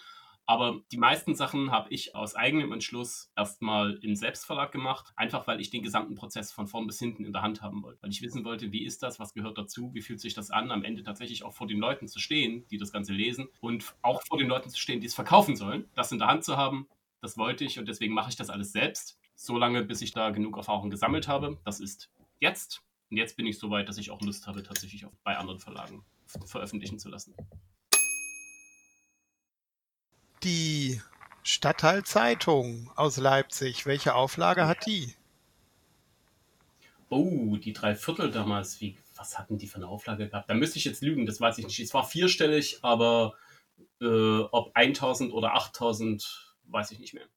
Aber 0.46 0.82
die 0.92 0.98
meisten 0.98 1.36
Sachen 1.36 1.70
habe 1.70 1.94
ich 1.94 2.16
aus 2.16 2.34
eigenem 2.34 2.72
Entschluss 2.72 3.32
erstmal 3.36 4.00
im 4.02 4.16
Selbstverlag 4.16 4.72
gemacht, 4.72 5.12
einfach 5.18 5.46
weil 5.46 5.60
ich 5.60 5.70
den 5.70 5.84
gesamten 5.84 6.16
Prozess 6.16 6.52
von 6.52 6.66
vorn 6.66 6.88
bis 6.88 6.98
hinten 6.98 7.26
in 7.26 7.34
der 7.34 7.42
Hand 7.42 7.62
haben 7.62 7.84
wollte. 7.84 8.02
Weil 8.02 8.10
ich 8.10 8.22
wissen 8.22 8.46
wollte, 8.46 8.72
wie 8.72 8.86
ist 8.86 9.04
das, 9.04 9.20
was 9.20 9.34
gehört 9.34 9.58
dazu, 9.58 9.94
wie 9.94 10.02
fühlt 10.02 10.22
sich 10.22 10.34
das 10.34 10.50
an, 10.50 10.72
am 10.72 10.84
Ende 10.86 11.04
tatsächlich 11.04 11.44
auch 11.44 11.54
vor 11.54 11.68
den 11.68 11.78
Leuten 11.78 12.08
zu 12.08 12.20
stehen, 12.20 12.66
die 12.72 12.78
das 12.78 12.94
Ganze 12.94 13.12
lesen 13.14 13.50
und 13.60 13.94
auch 14.02 14.24
vor 14.26 14.40
den 14.40 14.48
Leuten 14.48 14.70
zu 14.70 14.80
stehen, 14.80 15.02
die 15.02 15.08
es 15.08 15.14
verkaufen 15.14 15.58
sollen, 15.58 15.90
das 15.94 16.12
in 16.12 16.18
der 16.18 16.30
Hand 16.30 16.46
zu 16.46 16.58
haben, 16.58 16.88
das 17.22 17.38
wollte 17.38 17.64
ich 17.66 17.80
und 17.80 17.88
deswegen 17.88 18.14
mache 18.14 18.30
ich 18.30 18.36
das 18.36 18.50
alles 18.50 18.72
selbst. 18.72 19.20
So 19.36 19.58
lange, 19.58 19.84
bis 19.84 20.02
ich 20.02 20.12
da 20.12 20.30
genug 20.32 20.58
Erfahrung 20.58 20.90
gesammelt 20.90 21.28
habe. 21.28 21.60
Das 21.64 21.80
ist 21.80 22.10
jetzt. 22.40 22.82
Und 23.10 23.18
jetzt 23.18 23.38
bin 23.38 23.46
ich 23.46 23.58
so 23.58 23.70
weit, 23.70 23.90
dass 23.90 23.98
ich 23.98 24.12
auch 24.12 24.22
Lust 24.22 24.48
habe, 24.48 24.64
tatsächlich 24.64 25.06
auch 25.06 25.14
bei 25.24 25.38
anderen 25.38 25.60
Verlagen 25.60 26.06
veröffentlichen 26.46 27.00
zu 27.00 27.10
lassen. 27.10 27.34
Die 30.44 31.02
Stadtteilzeitung 31.44 32.92
aus 32.96 33.18
Leipzig, 33.18 33.86
welche 33.86 34.14
Auflage 34.14 34.68
hat 34.68 34.86
die? 34.86 35.16
Oh, 37.10 37.58
die 37.58 37.74
drei 37.74 37.96
Viertel 37.96 38.30
damals. 38.30 38.80
Wie, 38.80 38.98
was 39.16 39.40
hatten 39.40 39.58
die 39.58 39.68
für 39.68 39.78
eine 39.78 39.88
Auflage 39.88 40.30
gehabt? 40.30 40.50
Da 40.50 40.54
müsste 40.54 40.78
ich 40.78 40.86
jetzt 40.86 41.02
lügen, 41.02 41.26
das 41.26 41.42
weiß 41.42 41.58
ich 41.58 41.66
nicht. 41.66 41.80
Es 41.80 41.94
war 41.94 42.04
vierstellig, 42.04 42.80
aber 42.84 43.34
äh, 44.02 44.40
ob 44.40 44.72
1000 44.76 45.34
oder 45.34 45.56
8000 45.56 46.49
weiß 46.72 46.92
ich 46.92 47.00
nicht 47.00 47.14
mehr. 47.14 47.28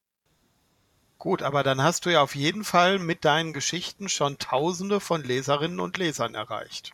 Gut, 1.18 1.42
aber 1.42 1.62
dann 1.62 1.82
hast 1.82 2.04
du 2.04 2.10
ja 2.10 2.20
auf 2.20 2.34
jeden 2.34 2.64
Fall 2.64 2.98
mit 2.98 3.24
deinen 3.24 3.52
Geschichten 3.52 4.08
schon 4.08 4.38
Tausende 4.38 4.98
von 4.98 5.22
Leserinnen 5.22 5.78
und 5.78 5.96
Lesern 5.96 6.34
erreicht. 6.34 6.92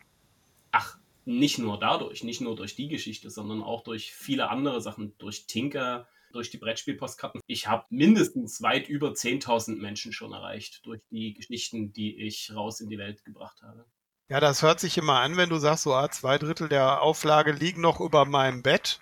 Ach, 0.71 0.99
nicht 1.25 1.59
nur 1.59 1.79
dadurch, 1.79 2.25
nicht 2.25 2.41
nur 2.41 2.55
durch 2.55 2.75
die 2.75 2.89
Geschichte, 2.89 3.31
sondern 3.31 3.63
auch 3.63 3.83
durch 3.83 4.13
viele 4.13 4.51
andere 4.51 4.83
Sachen, 4.83 5.17
durch 5.19 5.47
Tinker, 5.47 6.07
durch 6.33 6.51
die 6.51 6.59
Brettspielpostkarten. 6.59 7.41
Ich 7.47 7.69
habe 7.69 7.87
mindestens 7.91 8.61
weit 8.63 8.89
über 8.89 9.13
10.000 9.13 9.77
Menschen 9.81 10.13
schon 10.13 10.33
erreicht 10.33 10.85
durch 10.85 11.01
die 11.11 11.35
Geschichten, 11.35 11.93
die 11.93 12.17
ich 12.17 12.55
raus 12.55 12.81
in 12.81 12.91
die 12.91 12.99
Welt 12.99 13.25
gebracht 13.25 13.63
habe. 13.63 13.87
Ja, 14.29 14.41
das 14.41 14.63
hört 14.63 14.79
sich 14.79 14.99
immer 14.99 15.21
an, 15.21 15.39
wenn 15.39 15.49
du 15.49 15.57
sagst, 15.57 15.85
so 15.85 15.95
ah, 15.95 16.11
zwei 16.11 16.37
Drittel 16.37 16.69
der 16.69 17.01
Auflage 17.01 17.53
liegen 17.53 17.81
noch 17.81 18.01
über 18.01 18.27
meinem 18.27 18.63
Bett. 18.63 19.01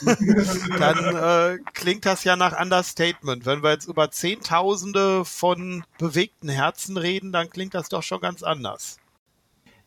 dann 0.78 1.16
äh, 1.16 1.58
klingt 1.72 2.06
das 2.06 2.24
ja 2.24 2.36
nach 2.36 2.60
Understatement. 2.60 3.46
Wenn 3.46 3.62
wir 3.62 3.70
jetzt 3.70 3.88
über 3.88 4.10
Zehntausende 4.10 5.24
von 5.24 5.84
bewegten 5.98 6.48
Herzen 6.48 6.96
reden, 6.96 7.32
dann 7.32 7.50
klingt 7.50 7.74
das 7.74 7.88
doch 7.88 8.02
schon 8.02 8.20
ganz 8.20 8.42
anders. 8.42 8.98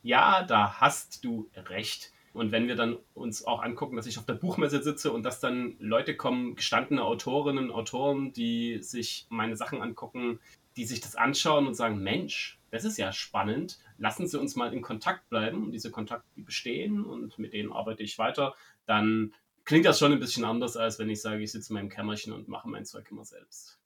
Ja, 0.02 0.44
da 0.44 0.80
hast 0.80 1.24
du 1.24 1.50
recht. 1.56 2.12
Und 2.34 2.52
wenn 2.52 2.68
wir 2.68 2.76
dann 2.76 2.98
uns 3.14 3.46
auch 3.46 3.62
angucken, 3.62 3.96
dass 3.96 4.06
ich 4.06 4.18
auf 4.18 4.26
der 4.26 4.34
Buchmesse 4.34 4.82
sitze 4.84 5.12
und 5.12 5.24
dass 5.24 5.40
dann 5.40 5.76
Leute 5.80 6.16
kommen, 6.16 6.56
gestandene 6.56 7.04
Autorinnen, 7.04 7.72
Autoren, 7.72 8.32
die 8.34 8.80
sich 8.82 9.26
meine 9.30 9.58
Sachen 9.58 9.82
angucken, 9.82 10.40
die 10.78 10.86
sich 10.86 11.02
das 11.02 11.16
anschauen 11.16 11.68
und 11.68 11.74
sagen, 11.74 12.02
Mensch, 12.02 12.60
das 12.72 12.86
ist 12.86 12.98
ja 12.98 13.12
spannend, 13.12 13.80
lassen 13.98 14.28
Sie 14.28 14.40
uns 14.40 14.56
mal 14.56 14.74
in 14.74 14.82
Kontakt 14.82 15.28
bleiben. 15.30 15.66
Und 15.66 15.72
diese 15.72 15.92
Kontakte 15.92 16.28
bestehen 16.36 17.04
und 17.04 17.40
mit 17.40 17.54
denen 17.54 17.72
arbeite 17.72 18.04
ich 18.04 18.18
weiter. 18.20 18.54
Dann 18.86 19.34
klingt 19.70 19.86
das 19.86 20.00
schon 20.00 20.12
ein 20.12 20.20
bisschen 20.20 20.46
anders, 20.46 20.76
als 20.76 20.98
wenn 20.98 21.12
ich 21.12 21.22
sage, 21.22 21.44
ich 21.44 21.52
sitze 21.52 21.70
in 21.70 21.76
meinem 21.76 21.90
Kämmerchen 21.90 22.34
und 22.34 22.48
mache 22.48 22.68
mein 22.68 22.86
Zeug 22.86 23.06
immer 23.12 23.24
selbst. 23.24 23.78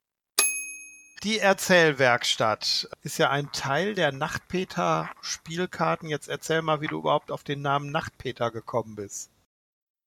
Die 1.24 1.40
Erzählwerkstatt 1.40 2.88
ist 3.02 3.18
ja 3.18 3.30
ein 3.30 3.52
Teil 3.52 3.94
der 3.94 4.14
Nachtpeter-Spielkarten. 4.14 6.08
Jetzt 6.08 6.30
erzähl 6.30 6.62
mal, 6.62 6.80
wie 6.80 6.88
du 6.88 7.00
überhaupt 7.00 7.32
auf 7.32 7.44
den 7.44 7.62
Namen 7.62 7.92
Nachtpeter 7.92 8.50
gekommen 8.50 8.96
bist. 8.96 9.30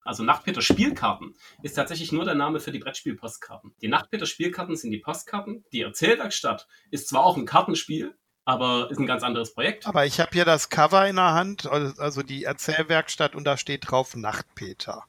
Also 0.03 0.23
Nachtpeter 0.23 0.63
Spielkarten 0.63 1.35
ist 1.61 1.75
tatsächlich 1.75 2.11
nur 2.11 2.25
der 2.25 2.33
Name 2.33 2.59
für 2.59 2.71
die 2.71 2.79
Brettspiel-Postkarten. 2.79 3.75
Die 3.79 3.87
Nachtpeter 3.87 4.25
Spielkarten 4.25 4.75
sind 4.75 4.89
die 4.89 4.97
Postkarten. 4.97 5.63
Die 5.71 5.81
Erzählwerkstatt 5.81 6.67
ist 6.89 7.07
zwar 7.07 7.23
auch 7.23 7.37
ein 7.37 7.45
Kartenspiel, 7.45 8.17
aber 8.45 8.89
ist 8.89 8.97
ein 8.97 9.05
ganz 9.05 9.21
anderes 9.21 9.53
Projekt. 9.53 9.85
Aber 9.85 10.07
ich 10.07 10.19
habe 10.19 10.31
hier 10.33 10.45
das 10.45 10.69
Cover 10.69 11.07
in 11.07 11.17
der 11.17 11.35
Hand, 11.35 11.67
also 11.67 12.23
die 12.23 12.45
Erzählwerkstatt 12.45 13.35
und 13.35 13.43
da 13.43 13.57
steht 13.57 13.91
drauf 13.91 14.15
Nachtpeter. 14.15 15.05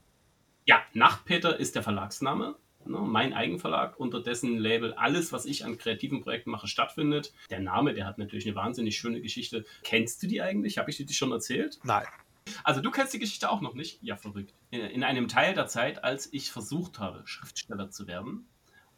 Ja, 0.69 0.83
Nachtpeter 0.93 1.59
ist 1.59 1.77
der 1.77 1.83
Verlagsname. 1.83 2.55
Ne, 2.85 2.99
mein 2.99 3.33
Eigenverlag, 3.33 3.99
unter 3.99 4.23
dessen 4.23 4.59
Label 4.59 4.93
alles, 4.93 5.33
was 5.33 5.47
ich 5.47 5.65
an 5.65 5.79
kreativen 5.79 6.21
Projekten 6.21 6.51
mache, 6.51 6.69
stattfindet. 6.69 7.33
Der 7.49 7.61
Name, 7.61 7.95
der 7.95 8.05
hat 8.05 8.19
natürlich 8.19 8.45
eine 8.47 8.55
wahnsinnig 8.55 8.99
schöne 8.99 9.23
Geschichte. 9.23 9.65
Kennst 9.83 10.23
du 10.23 10.27
die 10.27 10.43
eigentlich? 10.43 10.77
Habe 10.77 10.91
ich 10.91 10.99
dir 10.99 11.07
die 11.07 11.15
schon 11.15 11.33
erzählt? 11.33 11.79
Nein. 11.85 12.05
Also 12.65 12.83
du 12.83 12.91
kennst 12.91 13.15
die 13.15 13.19
Geschichte 13.19 13.49
auch 13.49 13.63
noch 13.63 13.73
nicht? 13.73 14.03
Ja, 14.03 14.17
verrückt. 14.17 14.53
In 14.71 15.03
einem 15.03 15.29
Teil 15.29 15.55
der 15.55 15.69
Zeit, 15.69 16.05
als 16.05 16.31
ich 16.35 16.53
versucht 16.53 16.99
habe, 16.99 17.27
Schriftsteller 17.27 17.91
zu 17.91 18.07
werden, 18.07 18.47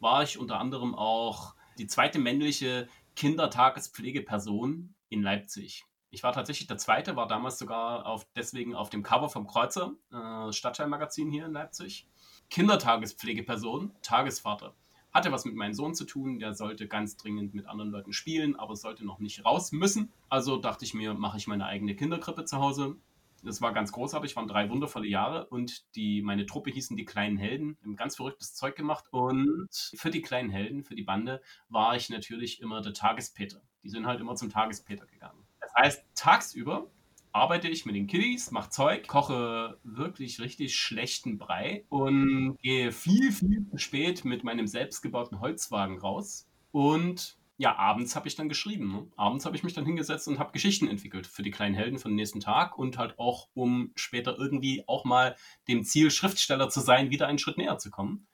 war 0.00 0.25
ich 0.25 0.39
unter 0.39 0.59
anderem 0.59 0.97
auch 0.97 1.55
die 1.79 1.87
zweite 1.87 2.19
männliche 2.19 2.89
Kindertagespflegeperson 3.15 4.93
in 5.09 5.23
Leipzig. 5.23 5.85
Ich 6.12 6.25
war 6.25 6.33
tatsächlich 6.33 6.67
der 6.67 6.79
Zweite, 6.79 7.14
war 7.14 7.29
damals 7.29 7.59
sogar 7.59 8.05
auf, 8.05 8.26
deswegen 8.35 8.75
auf 8.75 8.90
dem 8.90 9.05
Cover 9.05 9.29
vom 9.29 9.47
Kreuzer, 9.47 9.93
äh, 10.12 10.52
Stadtteilmagazin 10.52 11.31
hier 11.31 11.47
in 11.47 11.52
Leipzig. 11.52 12.09
Kindertagespflegeperson, 12.50 13.93
Tagesvater. 14.02 14.75
Hatte 15.12 15.31
was 15.31 15.45
mit 15.45 15.55
meinem 15.55 15.75
Sohn 15.75 15.95
zu 15.95 16.05
tun, 16.05 16.40
der 16.40 16.55
sollte 16.55 16.88
ganz 16.88 17.17
dringend 17.17 17.55
mit 17.55 17.67
anderen 17.67 17.93
Leuten 17.93 18.12
spielen, 18.12 18.57
aber 18.57 18.75
sollte 18.75 19.05
noch 19.05 19.21
nicht 19.21 19.45
raus 19.45 19.71
müssen. 19.71 20.12
Also 20.29 20.57
dachte 20.57 20.85
ich 20.85 20.95
mir, 20.95 21.14
mache 21.14 21.37
ich 21.37 21.47
meine 21.47 21.67
eigene 21.67 21.95
Kinderkrippe 21.95 22.45
zu 22.45 22.59
Hause. 22.59 22.97
Das 23.45 23.62
war 23.62 23.73
ganz 23.73 23.93
großartig, 23.93 24.35
waren 24.37 24.49
drei 24.49 24.69
wundervolle 24.69 25.07
Jahre 25.07 25.47
und 25.47 25.95
die, 25.95 26.23
meine 26.23 26.45
Truppe 26.45 26.71
hießen 26.71 26.97
die 26.97 27.05
kleinen 27.05 27.38
Helden, 27.38 27.79
haben 27.83 27.97
ganz 27.97 28.17
verrücktes 28.17 28.55
Zeug 28.55 28.76
gemacht. 28.76 29.05
Und 29.12 29.69
für 29.95 30.11
die 30.11 30.23
kleinen 30.23 30.50
Helden, 30.50 30.83
für 30.83 30.97
die 30.97 31.05
Bande, 31.05 31.40
war 31.69 31.95
ich 31.95 32.11
natürlich 32.11 32.61
immer 32.61 32.83
der 32.83 32.93
Tagespeter. 32.95 33.62
Die 33.83 33.88
sind 33.88 34.07
halt 34.07 34.21
immer 34.21 34.35
zum 34.35 34.50
Tagespeter 34.50 35.07
gegangen. 35.07 35.47
Das 35.75 35.85
heißt, 35.85 36.05
tagsüber 36.15 36.91
arbeite 37.33 37.69
ich 37.69 37.87
mit 37.87 37.95
den 37.95 38.07
Kiddies, 38.07 38.50
mache 38.50 38.71
Zeug, 38.71 39.07
koche 39.07 39.79
wirklich 39.85 40.41
richtig 40.41 40.77
schlechten 40.77 41.39
Brei 41.39 41.85
und 41.89 42.57
gehe 42.61 42.93
viel, 42.93 43.33
viel 43.33 43.67
zu 43.71 43.79
spät 43.79 44.25
mit 44.25 44.45
meinem 44.45 44.67
selbstgebauten 44.67 45.41
Holzwagen 45.41 45.99
raus. 45.99 46.49
Und 46.73 47.39
ja, 47.57 47.77
abends 47.77 48.17
habe 48.17 48.27
ich 48.27 48.37
dann 48.37 48.49
geschrieben. 48.49 48.91
Ne? 48.91 49.07
Abends 49.17 49.45
habe 49.45 49.55
ich 49.55 49.62
mich 49.62 49.75
dann 49.75 49.85
hingesetzt 49.85 50.27
und 50.29 50.39
habe 50.39 50.53
Geschichten 50.53 50.89
entwickelt 50.89 51.27
für 51.27 51.43
die 51.43 51.50
kleinen 51.50 51.75
Helden 51.75 51.99
für 51.99 52.09
den 52.09 52.17
nächsten 52.17 52.41
Tag 52.41 52.79
und 52.79 52.97
halt 52.97 53.19
auch, 53.19 53.49
um 53.53 53.93
später 53.97 54.39
irgendwie 54.39 54.83
auch 54.87 55.05
mal 55.05 55.37
dem 55.69 55.85
Ziel, 55.85 56.11
Schriftsteller 56.11 56.71
zu 56.71 56.81
sein, 56.81 57.11
wieder 57.11 57.29
einen 57.29 57.39
Schritt 57.39 57.59
näher 57.59 57.77
zu 57.77 57.91
kommen. 57.91 58.27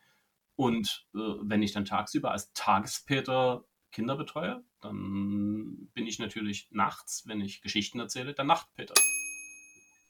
Und 0.55 1.07
äh, 1.15 1.19
wenn 1.43 1.63
ich 1.63 1.73
dann 1.73 1.85
tagsüber 1.85 2.31
als 2.31 2.53
Tagespeter 2.53 3.65
Kinder 3.97 4.15
betreue, 4.15 4.63
dann 4.83 5.89
bin 5.95 6.07
ich 6.07 6.19
natürlich 6.19 6.69
nachts, 6.71 7.27
wenn 7.27 7.41
ich 7.41 7.63
Geschichten 7.63 7.99
erzähle, 7.99 8.35
der 8.35 8.45
Nachtpeter. 8.45 8.93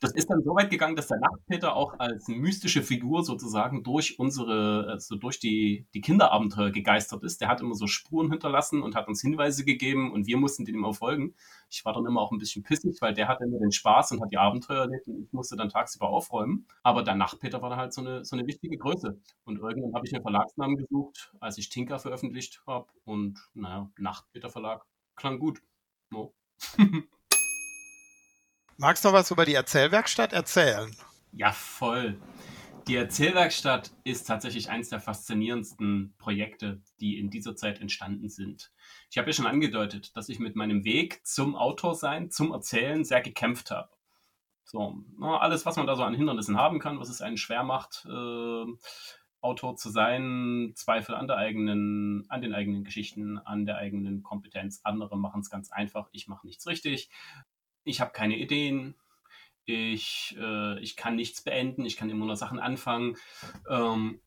Das 0.01 0.13
ist 0.13 0.29
dann 0.29 0.43
so 0.43 0.55
weit 0.55 0.69
gegangen, 0.69 0.95
dass 0.95 1.07
der 1.07 1.19
Nachtpeter 1.19 1.75
auch 1.75 1.99
als 1.99 2.29
mystische 2.29 2.83
Figur 2.83 3.25
sozusagen 3.25 3.83
durch 3.83 4.19
unsere, 4.19 4.89
also 4.91 5.17
durch 5.17 5.41
die, 5.41 5.87
die 5.95 6.03
Kinderabenteuer 6.03 6.71
gegeistert 6.71 7.23
ist. 7.23 7.41
Der 7.41 7.49
hat 7.49 7.63
immer 7.63 7.75
so 7.75 7.87
Spuren 7.87 8.31
hinterlassen 8.31 8.83
und 8.83 8.95
hat 8.95 9.09
uns 9.09 9.23
Hinweise 9.23 9.65
gegeben 9.65 10.13
und 10.13 10.27
wir 10.27 10.37
mussten 10.37 10.67
dem 10.67 10.75
immer 10.75 10.93
folgen. 10.93 11.35
Ich 11.71 11.83
war 11.87 11.95
dann 11.95 12.05
immer 12.05 12.21
auch 12.21 12.31
ein 12.31 12.39
bisschen 12.39 12.63
pissig, 12.63 13.01
weil 13.01 13.15
der 13.15 13.27
hatte 13.27 13.45
immer 13.45 13.59
den 13.59 13.73
Spaß 13.73 14.13
und 14.13 14.21
hat 14.21 14.31
die 14.31 14.37
Abenteuer 14.37 14.83
erlebt 14.83 15.09
und 15.09 15.23
ich 15.23 15.33
musste 15.33 15.57
dann 15.57 15.71
tagsüber 15.71 16.11
aufräumen. 16.11 16.67
Aber 16.83 17.03
der 17.03 17.15
Nachtpeter 17.15 17.63
war 17.63 17.71
dann 17.71 17.79
halt 17.79 17.95
so 17.95 18.03
eine, 18.03 18.23
so 18.23 18.37
eine 18.37 18.47
wichtige 18.47 18.77
Größe. 18.77 19.19
Und 19.45 19.61
irgendwann 19.61 19.95
habe 19.95 20.07
ich 20.07 20.15
einen 20.15 20.23
Verlagsnamen 20.23 20.77
gesucht, 20.77 21.33
als 21.41 21.57
ich 21.57 21.71
Tinker 21.71 21.99
veröffentlicht 21.99 22.63
habe 22.67 22.89
und 23.05 23.39
naja, 23.55 23.91
Nachtpeter 23.97 24.51
Verlag 24.51 24.85
klang 25.17 25.39
gut. 25.39 25.63
No. 26.11 26.35
Magst 28.79 29.05
du 29.05 29.09
noch 29.09 29.15
was 29.15 29.31
über 29.31 29.47
die 29.47 29.55
Erzählwerkstatt 29.55 30.35
erzählen? 30.35 30.95
Ja, 31.33 31.53
voll. 31.53 32.21
Die 32.89 32.97
Erzählwerkstatt 32.97 33.91
ist 34.05 34.25
tatsächlich 34.25 34.69
eines 34.69 34.91
der 34.91 35.01
faszinierendsten 35.01 36.15
Projekte, 36.19 36.83
die 37.01 37.19
in 37.19 37.31
dieser 37.31 37.57
Zeit 37.57 37.81
entstanden 37.81 38.29
sind. 38.29 38.71
Ich 39.11 39.17
habe 39.17 39.31
ja 39.31 39.33
schon 39.33 39.47
angedeutet, 39.47 40.15
dass 40.15 40.29
ich 40.29 40.39
mit 40.39 40.57
meinem 40.57 40.85
Weg 40.85 41.27
zum 41.27 41.57
Autorsein, 41.57 42.31
zum 42.31 42.53
Erzählen 42.53 43.05
sehr 43.05 43.23
gekämpft 43.23 43.71
habe. 43.71 43.89
So, 44.65 44.95
alles, 45.21 45.65
was 45.65 45.77
man 45.77 45.87
da 45.87 45.97
so 45.97 46.03
an 46.03 46.15
Hindernissen 46.15 46.59
haben 46.59 46.79
kann, 46.79 47.01
was 47.01 47.09
es 47.09 47.23
einen 47.23 47.39
schwer 47.39 47.63
macht, 47.63 48.07
äh, 48.09 48.65
Autor 49.41 49.77
zu 49.77 49.91
sein, 49.91 50.73
Zweifel 50.75 51.15
an 51.15 51.29
der 51.29 51.37
eigenen, 51.39 52.27
an 52.29 52.43
den 52.43 52.53
eigenen 52.53 52.85
Geschichten, 52.85 53.39
an 53.39 53.65
der 53.65 53.79
eigenen 53.79 54.23
Kompetenz. 54.23 54.81
Andere 54.85 55.17
machen 55.17 55.41
es 55.41 55.51
ganz 55.51 55.73
einfach. 55.73 56.09
Ich 56.13 56.29
mache 56.29 56.47
nichts 56.47 56.67
richtig 56.67 57.11
ich 57.87 58.01
habe 58.01 58.13
keine 58.13 58.37
Ideen, 58.37 58.95
ich, 59.65 60.37
äh, 60.39 60.79
ich 60.81 60.97
kann 60.97 61.17
nichts 61.17 61.41
beenden, 61.43 61.87
ich 61.87 61.97
kann 61.97 62.11
immer 62.11 62.27
nur 62.27 62.37
Sachen 62.37 62.59
anfangen. 62.59 63.17
Ähm, 63.69 64.21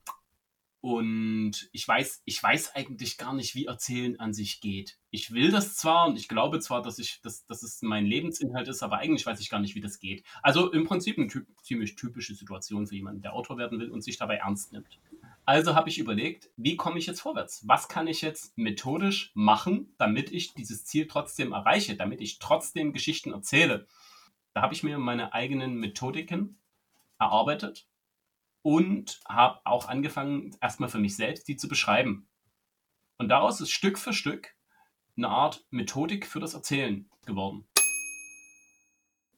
und 0.82 1.70
ich 1.74 1.86
weiß, 1.86 2.22
ich 2.24 2.42
weiß 2.42 2.74
eigentlich 2.76 3.18
gar 3.18 3.34
nicht, 3.34 3.54
wie 3.54 3.66
Erzählen 3.66 4.18
an 4.18 4.34
sich 4.34 4.62
geht. 4.62 4.98
Ich 5.12 5.34
will 5.34 5.52
das 5.52 5.76
zwar 5.76 6.08
und 6.08 6.18
ich 6.18 6.30
glaube 6.30 6.62
zwar, 6.62 6.82
dass 6.82 7.00
ich, 7.00 7.20
dass, 7.22 7.46
dass 7.46 7.64
es 7.64 7.82
mein 7.82 8.06
Lebensinhalt 8.06 8.70
ist, 8.70 8.82
aber 8.82 9.00
eigentlich 9.00 9.26
weiß 9.26 9.42
ich 9.42 9.50
gar 9.50 9.60
nicht, 9.60 9.76
wie 9.76 9.82
das 9.82 10.00
geht. 10.00 10.24
Also 10.42 10.72
im 10.72 10.86
Prinzip 10.86 11.18
eine 11.18 11.28
typ, 11.28 11.48
ziemlich 11.64 11.96
typische 11.96 12.34
Situation 12.34 12.88
für 12.88 12.96
jemanden, 12.96 13.22
der 13.22 13.34
Autor 13.34 13.58
werden 13.58 13.78
will 13.80 13.92
und 13.92 14.02
sich 14.02 14.18
dabei 14.18 14.36
ernst 14.36 14.72
nimmt. 14.72 15.00
Also 15.50 15.74
habe 15.74 15.90
ich 15.90 15.98
überlegt, 15.98 16.52
wie 16.58 16.78
komme 16.78 17.00
ich 17.00 17.08
jetzt 17.08 17.22
vorwärts? 17.22 17.68
Was 17.68 17.88
kann 17.88 18.06
ich 18.06 18.22
jetzt 18.22 18.56
methodisch 18.56 19.32
machen, 19.34 19.96
damit 19.98 20.32
ich 20.32 20.54
dieses 20.54 20.86
Ziel 20.86 21.08
trotzdem 21.08 21.54
erreiche, 21.54 21.96
damit 21.96 22.22
ich 22.22 22.38
trotzdem 22.38 22.94
Geschichten 22.94 23.34
erzähle? 23.34 23.88
Da 24.54 24.62
habe 24.62 24.76
ich 24.76 24.84
mir 24.84 25.00
meine 25.00 25.34
eigenen 25.34 25.80
Methodiken 25.80 26.62
erarbeitet 27.18 27.90
und 28.62 29.22
habe 29.28 29.60
auch 29.66 29.88
angefangen, 29.88 30.56
erstmal 30.62 30.90
für 30.90 31.00
mich 31.00 31.16
selbst 31.16 31.48
die 31.48 31.58
zu 31.58 31.68
beschreiben. 31.68 32.30
Und 33.18 33.30
daraus 33.30 33.60
ist 33.60 33.72
Stück 33.72 33.98
für 33.98 34.14
Stück 34.14 34.54
eine 35.18 35.30
Art 35.30 35.66
Methodik 35.72 36.28
für 36.28 36.40
das 36.40 36.54
Erzählen 36.54 37.10
geworden. 37.26 37.68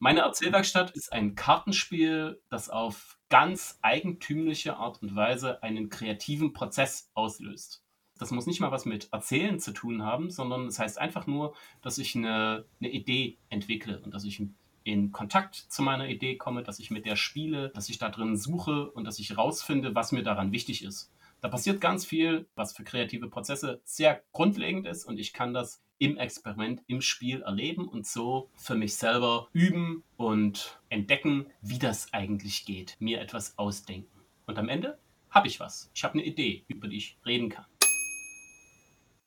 Meine 0.03 0.21
Erzählwerkstatt 0.21 0.89
ist 0.89 1.13
ein 1.13 1.35
Kartenspiel, 1.35 2.41
das 2.49 2.69
auf 2.69 3.19
ganz 3.29 3.77
eigentümliche 3.83 4.77
Art 4.77 4.99
und 5.03 5.15
Weise 5.15 5.61
einen 5.61 5.89
kreativen 5.89 6.53
Prozess 6.53 7.11
auslöst. 7.13 7.83
Das 8.17 8.31
muss 8.31 8.47
nicht 8.47 8.61
mal 8.61 8.71
was 8.71 8.85
mit 8.85 9.09
Erzählen 9.11 9.59
zu 9.59 9.73
tun 9.73 10.01
haben, 10.01 10.31
sondern 10.31 10.65
es 10.65 10.77
das 10.77 10.83
heißt 10.83 10.97
einfach 10.97 11.27
nur, 11.27 11.53
dass 11.83 11.99
ich 11.99 12.15
eine, 12.15 12.65
eine 12.79 12.89
Idee 12.89 13.37
entwickle 13.49 13.99
und 13.99 14.11
dass 14.11 14.23
ich 14.23 14.41
in 14.83 15.11
Kontakt 15.11 15.53
zu 15.53 15.83
meiner 15.83 16.07
Idee 16.07 16.35
komme, 16.35 16.63
dass 16.63 16.79
ich 16.79 16.89
mit 16.89 17.05
der 17.05 17.15
spiele, 17.15 17.69
dass 17.69 17.87
ich 17.87 17.99
da 17.99 18.09
drin 18.09 18.35
suche 18.35 18.89
und 18.89 19.03
dass 19.03 19.19
ich 19.19 19.37
rausfinde, 19.37 19.93
was 19.93 20.11
mir 20.11 20.23
daran 20.23 20.51
wichtig 20.51 20.83
ist. 20.83 21.11
Da 21.41 21.49
passiert 21.49 21.81
ganz 21.81 22.05
viel, 22.05 22.45
was 22.53 22.71
für 22.71 22.83
kreative 22.83 23.27
Prozesse 23.27 23.81
sehr 23.83 24.21
grundlegend 24.31 24.85
ist 24.85 25.05
und 25.05 25.17
ich 25.17 25.33
kann 25.33 25.55
das 25.55 25.81
im 25.97 26.17
Experiment, 26.17 26.83
im 26.85 27.01
Spiel 27.01 27.41
erleben 27.41 27.87
und 27.87 28.05
so 28.05 28.51
für 28.55 28.75
mich 28.75 28.95
selber 28.95 29.47
üben 29.51 30.03
und 30.17 30.79
entdecken, 30.89 31.47
wie 31.61 31.79
das 31.79 32.13
eigentlich 32.13 32.65
geht. 32.65 32.95
Mir 32.99 33.21
etwas 33.21 33.57
ausdenken. 33.57 34.21
Und 34.45 34.59
am 34.59 34.69
Ende 34.69 34.99
habe 35.31 35.47
ich 35.47 35.59
was. 35.59 35.89
Ich 35.95 36.03
habe 36.03 36.13
eine 36.13 36.25
Idee, 36.25 36.63
über 36.67 36.87
die 36.87 36.97
ich 36.97 37.17
reden 37.25 37.49
kann. 37.49 37.65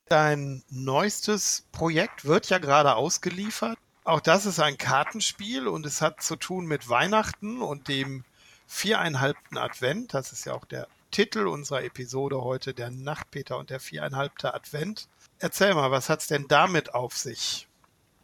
Dein 0.07 0.62
neuestes 0.70 1.66
Projekt 1.72 2.24
wird 2.24 2.48
ja 2.48 2.59
gerade 2.59 2.94
ausgeliefert. 2.94 3.79
Auch 4.05 4.20
das 4.20 4.46
ist 4.46 4.61
ein 4.61 4.79
Kartenspiel 4.79 5.66
und 5.66 5.85
es 5.85 6.00
hat 6.00 6.22
zu 6.22 6.37
tun 6.37 6.66
mit 6.66 6.88
Weihnachten 6.88 7.61
und 7.61 7.88
dem 7.88 8.24
viereinhalbten 8.68 9.59
Advent. 9.59 10.14
Das 10.14 10.33
ist 10.33 10.44
ja 10.44 10.55
auch 10.55 10.64
der 10.64 10.87
Titel 11.14 11.46
unserer 11.46 11.85
Episode 11.85 12.42
heute, 12.42 12.74
der 12.74 12.90
Nachtpeter 12.90 13.57
und 13.57 13.70
der 13.70 13.79
viereinhalbte 13.79 14.53
Advent. 14.53 15.09
Erzähl 15.38 15.72
mal, 15.72 15.92
was 15.92 16.11
hat 16.11 16.22
es 16.22 16.27
denn 16.27 16.46
damit 16.48 16.92
auf 16.92 17.16
sich? 17.16 17.68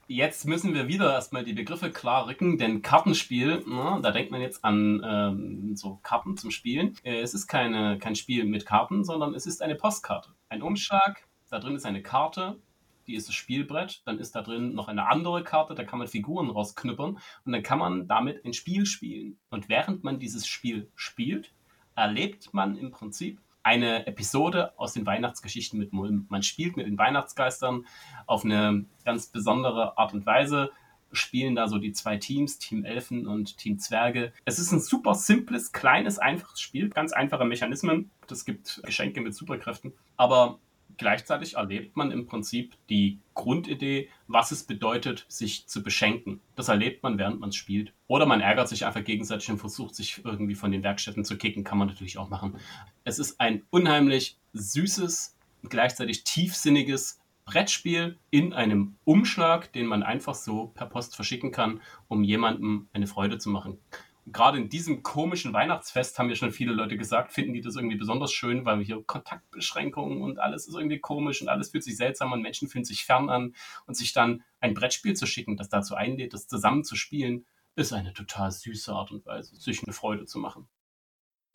Jetzt 0.09 0.45
müssen 0.45 0.75
wir 0.75 0.89
wieder 0.89 1.13
erstmal 1.13 1.45
die 1.45 1.53
Begriffe 1.53 1.93
klar 1.93 2.27
rücken, 2.27 2.59
denn 2.59 2.83
Kartenspiel, 2.83 3.63
na, 3.65 4.01
da 4.01 4.11
denkt 4.11 4.33
man 4.33 4.41
jetzt 4.41 4.65
an 4.65 5.01
ähm, 5.07 5.77
so 5.77 6.01
Karten 6.03 6.37
zum 6.37 6.51
Spielen. 6.51 6.97
Äh, 7.05 7.21
es 7.21 7.33
ist 7.33 7.47
keine, 7.47 7.97
kein 8.01 8.17
Spiel 8.17 8.45
mit 8.45 8.67
Karten, 8.67 9.05
sondern 9.05 9.37
es 9.37 9.47
ist 9.47 9.63
eine 9.63 9.77
Postkarte. 9.77 10.31
Ein 10.49 10.61
Umschlag, 10.61 11.29
da 11.49 11.61
drin 11.61 11.77
ist 11.77 11.87
eine 11.87 12.03
Karte, 12.03 12.59
die 13.07 13.15
ist 13.15 13.29
das 13.29 13.37
Spielbrett, 13.37 14.03
dann 14.05 14.19
ist 14.19 14.35
da 14.35 14.43
drin 14.43 14.75
noch 14.75 14.89
eine 14.89 15.07
andere 15.07 15.45
Karte, 15.45 15.77
da 15.77 15.85
kann 15.85 16.01
man 16.01 16.09
Figuren 16.09 16.51
rausknüppern 16.51 17.21
und 17.45 17.53
dann 17.53 17.63
kann 17.63 17.79
man 17.79 18.09
damit 18.09 18.45
ein 18.45 18.53
Spiel 18.53 18.85
spielen. 18.85 19.39
Und 19.49 19.69
während 19.69 20.03
man 20.03 20.19
dieses 20.19 20.49
Spiel 20.49 20.91
spielt, 20.97 21.53
erlebt 22.01 22.55
man 22.55 22.77
im 22.79 22.91
Prinzip 22.91 23.39
eine 23.63 24.07
Episode 24.07 24.73
aus 24.79 24.95
den 24.95 25.05
Weihnachtsgeschichten 25.05 25.79
mit 25.79 25.93
Mulm. 25.93 26.27
Man 26.31 26.43
spielt 26.43 26.79
mit 26.79 26.87
den 26.87 26.97
Weihnachtsgeistern 26.97 27.85
auf 28.27 28.45
eine 28.45 28.87
ganz 29.05 29.27
besondere 29.27 29.99
Art 29.99 30.15
und 30.15 30.25
Weise, 30.25 30.71
spielen 31.13 31.55
da 31.55 31.69
so 31.69 31.77
die 31.79 31.93
zwei 31.93 32.17
Teams, 32.17 32.59
Team 32.59 32.85
Elfen 32.85 33.27
und 33.27 33.59
Team 33.59 33.79
Zwerge. 33.79 34.33
Es 34.47 34.59
ist 34.59 34.73
ein 34.73 34.81
super 34.81 35.15
simples, 35.15 35.73
kleines, 35.73 36.19
einfaches 36.19 36.61
Spiel, 36.61 36.89
ganz 36.89 37.13
einfache 37.13 37.45
Mechanismen. 37.45 38.11
Es 38.31 38.47
gibt 38.47 38.81
Geschenke 38.85 39.21
mit 39.21 39.35
Superkräften, 39.35 39.93
aber 40.17 40.59
gleichzeitig 40.97 41.55
erlebt 41.55 41.97
man 41.97 42.11
im 42.11 42.27
Prinzip 42.27 42.75
die 42.89 43.19
Grundidee, 43.35 44.09
was 44.27 44.51
es 44.51 44.65
bedeutet, 44.65 45.25
sich 45.29 45.67
zu 45.67 45.83
beschenken. 45.83 46.41
Das 46.57 46.69
erlebt 46.69 47.03
man, 47.03 47.19
während 47.19 47.41
man 47.41 47.51
es 47.51 47.57
spielt. 47.57 47.93
Oder 48.07 48.27
man 48.27 48.41
ärgert 48.41 48.69
sich 48.69 48.85
einfach 48.85 49.05
gegenseitig 49.05 49.51
und 49.51 49.59
versucht, 49.59 49.95
sich 49.95 50.25
irgendwie 50.25 50.55
von 50.55 50.73
den 50.73 50.83
Werkstätten 50.83 51.25
zu 51.25 51.37
kicken. 51.37 51.65
Kann 51.65 51.79
man 51.79 51.89
natürlich 51.89 52.19
auch 52.19 52.29
machen. 52.29 52.57
Es 53.05 53.19
ist 53.19 53.41
ein 53.41 53.63
unheimlich 53.71 54.37
süßes, 54.53 55.37
gleichzeitig 55.69 56.25
tiefsinniges 56.25 57.21
Brettspiel 57.45 58.17
in 58.31 58.53
einem 58.53 58.95
Umschlag, 59.05 59.73
den 59.73 59.87
man 59.87 60.03
einfach 60.03 60.35
so 60.35 60.69
per 60.75 60.87
Post 60.87 61.17
verschicken 61.17 61.51
kann, 61.51 61.81
um 62.09 62.23
jemandem 62.23 62.89
eine 62.93 63.07
Freude 63.07 63.39
zu 63.39 63.51
machen 63.51 63.79
gerade 64.27 64.59
in 64.59 64.69
diesem 64.69 65.03
komischen 65.03 65.53
Weihnachtsfest 65.53 66.19
haben 66.19 66.29
ja 66.29 66.37
schon 66.37 66.53
viele 66.53 66.73
Leute 66.73 66.97
gesagt, 66.97 67.33
finden 67.33 67.53
die 67.53 67.61
das 67.61 67.77
irgendwie 67.77 67.97
besonders 67.97 68.33
schön, 68.33 68.65
weil 68.65 68.79
wir 68.79 68.85
hier 68.85 69.03
Kontaktbeschränkungen 69.03 70.23
und 70.23 70.39
alles 70.39 70.67
ist 70.67 70.75
irgendwie 70.75 70.99
komisch 70.99 71.43
und 71.43 71.49
alles 71.49 71.71
fühlt 71.71 71.85
sich 71.85 71.97
seltsam 71.97 72.33
an, 72.33 72.43
Menschen 72.43 72.69
fühlen 72.69 72.85
sich 72.85 73.05
fern 73.05 73.31
an 73.31 73.55
und 73.87 73.97
sich 73.97 74.13
dann 74.13 74.43
ein 74.61 74.75
Brettspiel 74.75 75.15
zu 75.15 75.27
schicken, 75.27 75.57
das 75.57 75.69
dazu 75.69 75.95
einlädt, 75.95 76.35
das 76.35 76.47
zusammen 76.47 76.85
zu 76.85 76.97
spielen, 76.97 77.47
ist 77.77 77.93
eine 77.93 78.13
total 78.13 78.51
süße 78.51 78.93
Art 78.93 79.11
und 79.11 79.25
Weise, 79.27 79.57
sich 79.57 79.83
eine 79.83 79.93
Freude 79.93 80.27
zu 80.27 80.39
machen. 80.39 80.69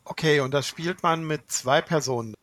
Okay, 0.03 0.39
und 0.39 0.53
das 0.53 0.67
spielt 0.67 1.03
man 1.03 1.25
mit 1.25 1.51
zwei 1.51 1.81
Personen. 1.81 2.35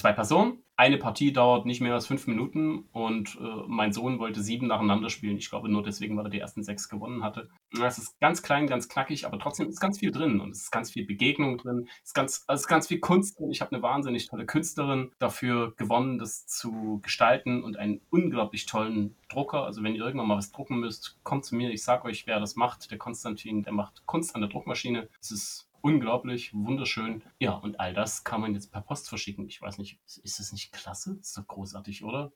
Zwei 0.00 0.12
Personen, 0.14 0.62
eine 0.78 0.96
Partie 0.96 1.30
dauert 1.30 1.66
nicht 1.66 1.82
mehr 1.82 1.92
als 1.92 2.06
fünf 2.06 2.26
Minuten 2.26 2.88
und 2.92 3.36
äh, 3.38 3.64
mein 3.66 3.92
Sohn 3.92 4.18
wollte 4.18 4.42
sieben 4.42 4.66
nacheinander 4.66 5.10
spielen. 5.10 5.36
Ich 5.36 5.50
glaube 5.50 5.68
nur 5.68 5.82
deswegen, 5.82 6.16
weil 6.16 6.24
er 6.24 6.30
die 6.30 6.38
ersten 6.38 6.62
sechs 6.62 6.88
gewonnen 6.88 7.22
hatte. 7.22 7.50
Es 7.84 7.98
ist 7.98 8.18
ganz 8.18 8.40
klein, 8.40 8.66
ganz 8.66 8.88
knackig, 8.88 9.26
aber 9.26 9.38
trotzdem 9.38 9.68
ist 9.68 9.78
ganz 9.78 9.98
viel 9.98 10.10
drin 10.10 10.40
und 10.40 10.52
es 10.52 10.62
ist 10.62 10.70
ganz 10.70 10.90
viel 10.90 11.04
Begegnung 11.04 11.58
drin. 11.58 11.86
Es 12.02 12.08
ist 12.08 12.14
ganz, 12.14 12.46
es 12.48 12.60
ist 12.62 12.66
ganz 12.66 12.86
viel 12.86 12.98
Kunst 12.98 13.38
drin. 13.38 13.50
Ich 13.50 13.60
habe 13.60 13.72
eine 13.72 13.82
wahnsinnig 13.82 14.26
tolle 14.26 14.46
Künstlerin 14.46 15.12
dafür 15.18 15.74
gewonnen, 15.76 16.18
das 16.18 16.46
zu 16.46 17.00
gestalten 17.02 17.62
und 17.62 17.76
einen 17.76 18.00
unglaublich 18.08 18.64
tollen 18.64 19.16
Drucker. 19.28 19.66
Also 19.66 19.82
wenn 19.82 19.94
ihr 19.94 20.02
irgendwann 20.02 20.28
mal 20.28 20.38
was 20.38 20.50
drucken 20.50 20.80
müsst, 20.80 21.18
kommt 21.24 21.44
zu 21.44 21.56
mir. 21.56 21.70
Ich 21.72 21.84
sage 21.84 22.06
euch, 22.06 22.26
wer 22.26 22.40
das 22.40 22.56
macht. 22.56 22.90
Der 22.90 22.96
Konstantin, 22.96 23.64
der 23.64 23.74
macht 23.74 24.06
Kunst 24.06 24.34
an 24.34 24.40
der 24.40 24.48
Druckmaschine. 24.48 25.10
Es 25.20 25.30
ist 25.30 25.69
unglaublich, 25.82 26.52
wunderschön. 26.54 27.22
Ja, 27.38 27.52
und 27.52 27.80
all 27.80 27.94
das 27.94 28.24
kann 28.24 28.40
man 28.40 28.54
jetzt 28.54 28.72
per 28.72 28.80
Post 28.80 29.08
verschicken. 29.08 29.48
Ich 29.48 29.60
weiß 29.60 29.78
nicht, 29.78 29.98
ist 30.22 30.38
das 30.38 30.52
nicht 30.52 30.72
klasse? 30.72 31.18
Ist 31.20 31.36
doch 31.36 31.46
großartig, 31.46 32.04
oder? 32.04 32.32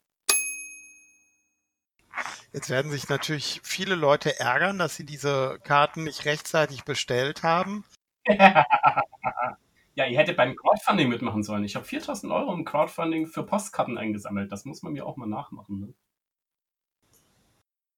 Jetzt 2.53 2.71
werden 2.71 2.91
sich 2.91 3.09
natürlich 3.09 3.61
viele 3.65 3.97
Leute 3.97 4.39
ärgern, 4.39 4.79
dass 4.79 4.95
sie 4.95 5.05
diese 5.05 5.59
Karten 5.65 6.05
nicht 6.05 6.25
rechtzeitig 6.25 6.85
bestellt 6.85 7.43
haben. 7.43 7.85
Ja, 9.97 10.07
ihr 10.07 10.19
hättet 10.19 10.37
beim 10.37 10.57
Crowdfunding 10.57 11.09
mitmachen 11.09 11.45
sollen. 11.45 11.63
Ich 11.63 11.77
habe 11.77 11.85
4000 11.85 12.33
Euro 12.33 12.53
im 12.53 12.65
Crowdfunding 12.65 13.29
für 13.29 13.45
Postkarten 13.45 13.97
eingesammelt. 13.97 14.51
Das 14.51 14.65
muss 14.65 14.83
man 14.83 14.93
mir 14.93 15.07
auch 15.07 15.17
mal 15.17 15.29
nachmachen. 15.29 15.81
Ne? 15.81 15.95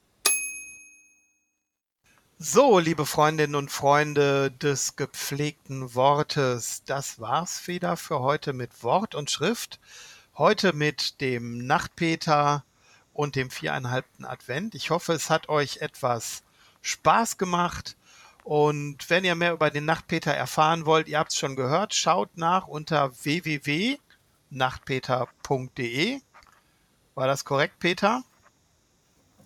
So, 2.39 2.81
liebe 2.81 3.07
Freundinnen 3.07 3.55
und 3.55 3.71
Freunde 3.71 4.51
des 4.51 4.97
gepflegten 4.97 5.95
Wortes, 5.95 6.83
das 6.85 7.21
war's 7.21 7.69
wieder 7.69 7.97
für 7.97 8.19
heute 8.19 8.53
mit 8.53 8.83
Wort 8.83 9.15
und 9.15 9.31
Schrift. 9.31 9.79
Heute 10.37 10.73
mit 10.73 11.21
dem 11.21 11.65
Nachtpeter 11.65 12.65
und 13.13 13.37
dem 13.37 13.51
viereinhalbten 13.51 14.25
Advent. 14.25 14.75
Ich 14.75 14.91
hoffe, 14.91 15.13
es 15.13 15.31
hat 15.31 15.49
euch 15.49 15.77
etwas 15.77 16.43
Spaß 16.83 17.39
gemacht. 17.39 17.97
Und 18.43 19.09
wenn 19.09 19.25
ihr 19.25 19.37
mehr 19.37 19.53
über 19.53 19.71
den 19.71 19.85
Nachtpeter 19.85 20.35
erfahren 20.35 20.87
wollt, 20.87 21.07
ihr 21.07 21.21
habt 21.21 21.31
es 21.31 21.39
schon 21.39 21.55
gehört, 21.55 21.95
schaut 21.95 22.37
nach 22.37 22.67
unter 22.67 23.13
www.nachtpeter.de. 23.25 26.21
War 27.15 27.27
das 27.29 27.45
korrekt, 27.45 27.79
Peter? 27.79 28.25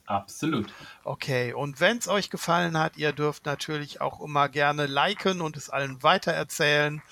Absolut. 0.08 0.72
Okay, 1.04 1.52
und 1.52 1.80
wenn 1.80 1.98
es 1.98 2.08
euch 2.08 2.30
gefallen 2.30 2.78
hat, 2.78 2.96
ihr 2.96 3.12
dürft 3.12 3.44
natürlich 3.44 4.00
auch 4.00 4.22
immer 4.22 4.48
gerne 4.48 4.86
liken 4.86 5.42
und 5.42 5.54
es 5.58 5.68
allen 5.68 6.02
weitererzählen. 6.02 7.02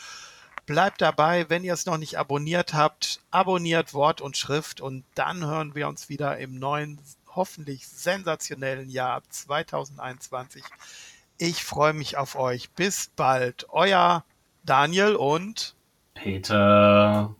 Bleibt 0.64 1.02
dabei, 1.02 1.50
wenn 1.50 1.62
ihr 1.62 1.74
es 1.74 1.84
noch 1.84 1.98
nicht 1.98 2.18
abonniert 2.18 2.72
habt, 2.72 3.20
abonniert 3.30 3.92
Wort 3.92 4.22
und 4.22 4.38
Schrift 4.38 4.80
und 4.80 5.04
dann 5.14 5.44
hören 5.44 5.74
wir 5.74 5.88
uns 5.88 6.08
wieder 6.08 6.38
im 6.38 6.58
neuen, 6.58 6.98
hoffentlich 7.34 7.86
sensationellen 7.86 8.88
Jahr 8.88 9.22
2021. 9.28 10.64
Ich 11.36 11.64
freue 11.64 11.92
mich 11.92 12.16
auf 12.16 12.34
euch. 12.34 12.70
Bis 12.70 13.10
bald. 13.14 13.66
Euer 13.68 14.24
Daniel 14.64 15.16
und 15.16 15.74
Peter. 16.14 17.36